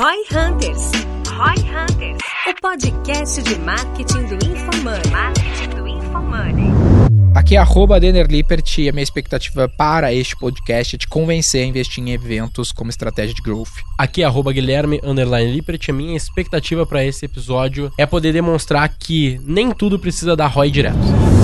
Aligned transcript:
Roy 0.00 0.16
Hunters. 0.32 0.92
Roy 1.28 1.58
Hunters. 1.58 2.22
O 2.48 2.54
podcast 2.62 3.42
de 3.42 3.54
marketing 3.56 4.24
do 4.28 4.34
InfoMoney. 4.46 5.10
Marketing 5.10 5.68
do 5.76 5.86
InfoMoney. 5.86 6.70
Aqui 7.34 7.54
é 7.54 7.58
arroba 7.58 8.00
Denner 8.00 8.26
Lippert 8.26 8.78
e 8.78 8.88
a 8.88 8.92
minha 8.92 9.02
expectativa 9.02 9.68
para 9.68 10.10
este 10.10 10.34
podcast 10.36 10.96
é 10.96 10.98
te 10.98 11.06
convencer 11.06 11.64
a 11.64 11.66
investir 11.66 12.02
em 12.02 12.12
eventos 12.12 12.72
como 12.72 12.88
estratégia 12.88 13.34
de 13.34 13.42
growth. 13.42 13.68
Aqui 13.98 14.22
é 14.22 14.24
arroba 14.24 14.54
Guilherme 14.54 15.02
Underline 15.04 15.52
Lippert. 15.52 15.90
A 15.90 15.92
minha 15.92 16.16
expectativa 16.16 16.86
para 16.86 17.04
esse 17.04 17.26
episódio 17.26 17.92
é 17.98 18.06
poder 18.06 18.32
demonstrar 18.32 18.88
que 18.88 19.38
nem 19.44 19.70
tudo 19.70 19.98
precisa 19.98 20.34
dar 20.34 20.46
ROI 20.46 20.70
direto. 20.70 21.39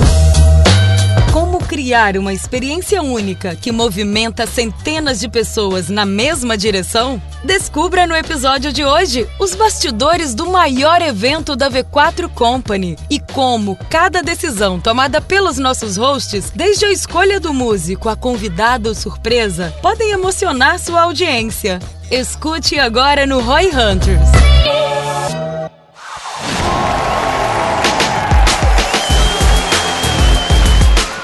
Criar 1.77 2.17
uma 2.17 2.33
experiência 2.33 3.03
única 3.03 3.55
que 3.55 3.71
movimenta 3.71 4.47
centenas 4.47 5.19
de 5.19 5.29
pessoas 5.29 5.89
na 5.89 6.07
mesma 6.07 6.57
direção? 6.57 7.21
Descubra 7.43 8.07
no 8.07 8.15
episódio 8.15 8.73
de 8.73 8.83
hoje 8.83 9.29
os 9.39 9.53
bastidores 9.53 10.33
do 10.33 10.47
maior 10.47 11.03
evento 11.03 11.55
da 11.55 11.69
V4 11.69 12.29
Company 12.29 12.97
e 13.11 13.19
como 13.19 13.77
cada 13.91 14.23
decisão 14.23 14.79
tomada 14.79 15.21
pelos 15.21 15.59
nossos 15.59 15.97
hosts, 15.97 16.51
desde 16.55 16.85
a 16.85 16.91
escolha 16.91 17.39
do 17.39 17.53
músico 17.53 18.09
a 18.09 18.15
convidado 18.15 18.95
surpresa, 18.95 19.71
podem 19.79 20.09
emocionar 20.09 20.79
sua 20.79 21.03
audiência. 21.03 21.77
Escute 22.09 22.79
agora 22.79 23.27
no 23.27 23.39
Roy 23.39 23.67
Hunters. 23.67 24.96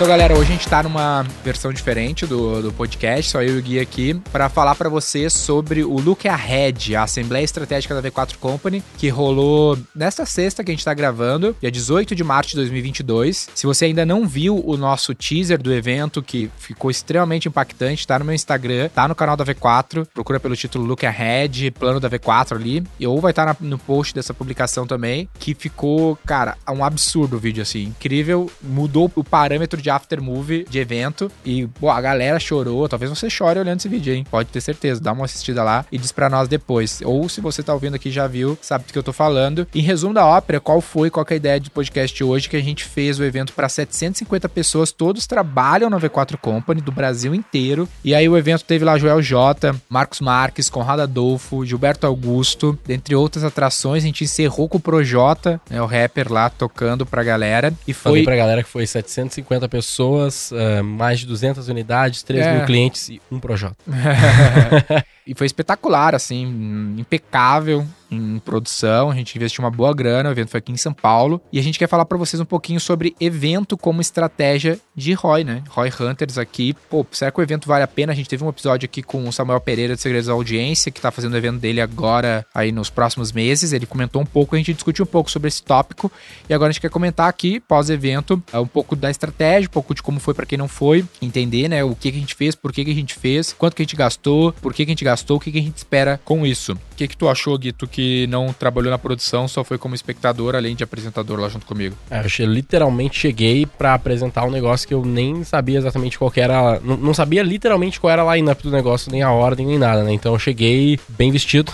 Então, 0.03 0.11
galera, 0.11 0.37
hoje 0.37 0.49
a 0.49 0.55
gente 0.57 0.67
tá 0.67 0.83
numa 0.83 1.23
versão 1.45 1.71
diferente 1.71 2.25
do, 2.25 2.61
do 2.61 2.73
podcast, 2.73 3.31
só 3.31 3.41
eu 3.41 3.55
e 3.55 3.59
o 3.59 3.61
Gui 3.61 3.79
aqui, 3.79 4.13
para 4.33 4.49
falar 4.49 4.75
para 4.75 4.89
vocês 4.89 5.31
sobre 5.31 5.81
o 5.81 5.97
Look 5.97 6.27
Ahead, 6.27 6.93
a 6.93 7.03
Assembleia 7.03 7.45
Estratégica 7.45 7.95
da 7.95 8.11
V4 8.11 8.35
Company, 8.35 8.83
que 8.97 9.07
rolou 9.07 9.79
nesta 9.95 10.25
sexta 10.25 10.61
que 10.61 10.71
a 10.71 10.73
gente 10.73 10.83
tá 10.83 10.93
gravando, 10.93 11.55
dia 11.61 11.71
18 11.71 12.13
de 12.15 12.21
março 12.21 12.49
de 12.49 12.57
2022. 12.57 13.47
Se 13.55 13.65
você 13.65 13.85
ainda 13.85 14.05
não 14.05 14.27
viu 14.27 14.61
o 14.67 14.75
nosso 14.75 15.15
teaser 15.15 15.63
do 15.63 15.73
evento, 15.73 16.21
que 16.21 16.51
ficou 16.57 16.91
extremamente 16.91 17.47
impactante, 17.47 18.05
tá 18.05 18.19
no 18.19 18.25
meu 18.25 18.35
Instagram, 18.35 18.89
tá 18.89 19.07
no 19.07 19.15
canal 19.15 19.37
da 19.37 19.45
V4, 19.45 20.05
procura 20.13 20.37
pelo 20.37 20.57
título 20.57 20.83
Look 20.83 21.05
Ahead, 21.05 21.71
plano 21.71 22.01
da 22.01 22.09
V4 22.09 22.57
ali, 22.57 22.83
ou 23.07 23.21
vai 23.21 23.31
estar 23.31 23.55
tá 23.55 23.57
no 23.61 23.77
post 23.79 24.13
dessa 24.13 24.33
publicação 24.33 24.85
também, 24.85 25.29
que 25.39 25.55
ficou, 25.55 26.19
cara, 26.25 26.57
um 26.69 26.83
absurdo 26.83 27.37
o 27.37 27.39
vídeo, 27.39 27.61
assim, 27.63 27.83
incrível, 27.83 28.51
mudou 28.61 29.09
o 29.15 29.23
parâmetro 29.23 29.81
de 29.81 29.92
after 29.95 30.21
movie 30.21 30.65
de 30.69 30.79
evento 30.79 31.31
e 31.45 31.67
pô, 31.67 31.89
a 31.89 32.01
galera 32.01 32.39
chorou. 32.39 32.87
Talvez 32.87 33.09
você 33.09 33.29
chore 33.29 33.59
olhando 33.59 33.79
esse 33.79 33.89
vídeo, 33.89 34.13
hein? 34.13 34.25
Pode 34.29 34.49
ter 34.49 34.61
certeza. 34.61 35.01
Dá 35.01 35.11
uma 35.11 35.25
assistida 35.25 35.63
lá 35.63 35.85
e 35.91 35.97
diz 35.97 36.11
para 36.11 36.29
nós 36.29 36.47
depois. 36.47 37.01
Ou 37.03 37.27
se 37.29 37.41
você 37.41 37.61
tá 37.63 37.73
ouvindo 37.73 37.95
aqui 37.95 38.11
já 38.11 38.27
viu, 38.27 38.57
sabe 38.61 38.85
do 38.85 38.93
que 38.93 38.97
eu 38.97 39.03
tô 39.03 39.13
falando. 39.13 39.67
Em 39.73 39.81
resumo 39.81 40.13
da 40.13 40.25
ópera, 40.25 40.59
qual 40.59 40.81
foi, 40.81 41.09
qual 41.09 41.25
é 41.29 41.33
a 41.33 41.37
ideia 41.37 41.59
do 41.59 41.71
podcast 41.71 42.23
hoje 42.23 42.49
que 42.49 42.55
a 42.55 42.61
gente 42.61 42.83
fez 42.85 43.19
o 43.19 43.23
evento 43.23 43.53
para 43.53 43.69
750 43.69 44.49
pessoas, 44.49 44.91
todos 44.91 45.27
trabalham 45.27 45.89
na 45.89 45.99
V4 45.99 46.37
Company 46.37 46.81
do 46.81 46.91
Brasil 46.91 47.33
inteiro. 47.33 47.87
E 48.03 48.13
aí 48.13 48.27
o 48.27 48.37
evento 48.37 48.63
teve 48.63 48.85
lá 48.85 48.97
Joel 48.97 49.21
J, 49.21 49.75
Marcos 49.89 50.19
Marques, 50.19 50.69
Conrado 50.69 51.01
Adolfo, 51.01 51.65
Gilberto 51.65 52.05
Augusto, 52.05 52.77
dentre 52.85 53.15
outras 53.15 53.43
atrações. 53.43 54.03
A 54.03 54.07
gente 54.07 54.23
encerrou 54.23 54.67
com 54.67 54.77
o 54.77 54.81
Projota, 54.81 55.59
né, 55.69 55.81
o 55.81 55.85
rapper 55.85 56.31
lá 56.31 56.49
tocando 56.49 57.05
pra 57.05 57.23
galera. 57.23 57.73
E 57.87 57.93
foi 57.93 58.11
Falei 58.11 58.23
pra 58.23 58.35
galera 58.35 58.63
que 58.63 58.69
foi 58.69 58.85
750 58.85 59.67
pessoas, 59.73 60.51
uh, 60.51 60.83
mais 60.83 61.21
de 61.21 61.25
200 61.25 61.67
unidades, 61.67 62.21
3 62.21 62.45
é. 62.45 62.57
mil 62.57 62.65
clientes 62.67 63.09
e 63.09 63.19
um 63.31 63.39
projeto. 63.39 63.75
e 65.25 65.33
foi 65.33 65.47
espetacular, 65.47 66.13
assim, 66.13 66.95
impecável 66.95 67.83
em 68.13 68.39
produção, 68.39 69.09
a 69.09 69.15
gente 69.15 69.35
investiu 69.35 69.63
uma 69.63 69.71
boa 69.71 69.93
grana, 69.93 70.29
o 70.29 70.31
evento 70.31 70.49
foi 70.49 70.59
aqui 70.59 70.71
em 70.71 70.77
São 70.77 70.93
Paulo, 70.93 71.41
e 71.51 71.59
a 71.59 71.63
gente 71.63 71.79
quer 71.79 71.87
falar 71.87 72.05
para 72.05 72.17
vocês 72.17 72.39
um 72.39 72.45
pouquinho 72.45 72.79
sobre 72.79 73.15
evento 73.19 73.77
como 73.77 74.01
estratégia 74.01 74.79
de 74.95 75.13
ROI, 75.13 75.43
né? 75.43 75.63
ROI 75.69 75.91
Hunters 75.99 76.37
aqui, 76.37 76.75
pô, 76.89 77.05
será 77.11 77.31
que 77.31 77.39
o 77.39 77.43
evento 77.43 77.67
vale 77.67 77.83
a 77.83 77.87
pena? 77.87 78.11
A 78.11 78.15
gente 78.15 78.29
teve 78.29 78.43
um 78.43 78.49
episódio 78.49 78.85
aqui 78.85 79.01
com 79.01 79.27
o 79.27 79.33
Samuel 79.33 79.59
Pereira 79.59 79.95
de 79.95 80.01
Segredos 80.01 80.27
da 80.27 80.33
Audiência, 80.33 80.91
que 80.91 81.01
tá 81.01 81.11
fazendo 81.11 81.33
o 81.33 81.37
evento 81.37 81.59
dele 81.59 81.81
agora, 81.81 82.45
aí 82.53 82.71
nos 82.71 82.89
próximos 82.89 83.31
meses, 83.31 83.73
ele 83.73 83.85
comentou 83.85 84.21
um 84.21 84.25
pouco, 84.25 84.55
a 84.55 84.57
gente 84.57 84.73
discutiu 84.73 85.03
um 85.03 85.07
pouco 85.07 85.31
sobre 85.31 85.47
esse 85.47 85.63
tópico, 85.63 86.11
e 86.47 86.53
agora 86.53 86.69
a 86.69 86.71
gente 86.71 86.81
quer 86.81 86.89
comentar 86.89 87.27
aqui, 87.27 87.59
pós-evento, 87.59 88.41
é, 88.51 88.59
um 88.59 88.67
pouco 88.67 88.95
da 88.95 89.09
estratégia, 89.09 89.67
um 89.67 89.71
pouco 89.71 89.95
de 89.95 90.01
como 90.03 90.19
foi 90.19 90.33
para 90.33 90.45
quem 90.45 90.57
não 90.57 90.67
foi, 90.67 91.05
entender, 91.21 91.67
né, 91.67 91.83
o 91.83 91.95
que, 91.95 92.11
que 92.11 92.17
a 92.17 92.19
gente 92.21 92.35
fez, 92.35 92.55
por 92.55 92.71
que, 92.71 92.85
que 92.85 92.91
a 92.91 92.95
gente 92.95 93.15
fez, 93.15 93.53
quanto 93.53 93.75
que 93.75 93.81
a 93.81 93.85
gente 93.85 93.95
gastou, 93.95 94.53
por 94.53 94.73
que, 94.73 94.85
que 94.85 94.91
a 94.91 94.93
gente 94.93 95.05
gastou, 95.05 95.37
o 95.37 95.39
que, 95.39 95.51
que 95.51 95.59
a 95.59 95.61
gente 95.61 95.77
espera 95.77 96.19
com 96.23 96.45
isso. 96.45 96.77
O 96.93 96.95
que 96.95 97.07
que 97.07 97.17
tu 97.17 97.27
achou, 97.27 97.57
Guito, 97.57 97.87
que 97.87 98.27
não 98.27 98.53
trabalhou 98.53 98.91
na 98.91 98.99
produção, 98.99 99.47
só 99.47 99.63
foi 99.63 99.79
como 99.79 99.95
espectador, 99.95 100.55
além 100.55 100.75
de 100.75 100.83
apresentador 100.83 101.39
lá 101.39 101.49
junto 101.49 101.65
comigo. 101.65 101.95
É, 102.09 102.23
eu 102.23 102.45
literalmente 102.47 103.19
cheguei 103.19 103.65
para 103.65 103.95
apresentar 103.95 104.45
um 104.45 104.51
negócio 104.51 104.87
que 104.87 104.93
eu 104.93 105.03
nem 105.03 105.43
sabia 105.43 105.79
exatamente 105.79 106.19
qual 106.19 106.31
era. 106.35 106.79
Não, 106.83 106.95
não 106.95 107.13
sabia 107.13 107.41
literalmente 107.41 107.99
qual 107.99 108.11
era 108.11 108.23
a 108.23 108.35
line-up 108.35 108.61
do 108.61 108.69
negócio, 108.69 109.11
nem 109.11 109.23
a 109.23 109.31
ordem, 109.31 109.65
nem 109.65 109.79
nada, 109.79 110.03
né? 110.03 110.13
Então 110.13 110.33
eu 110.33 110.39
cheguei 110.39 110.99
bem 111.09 111.31
vestido 111.31 111.71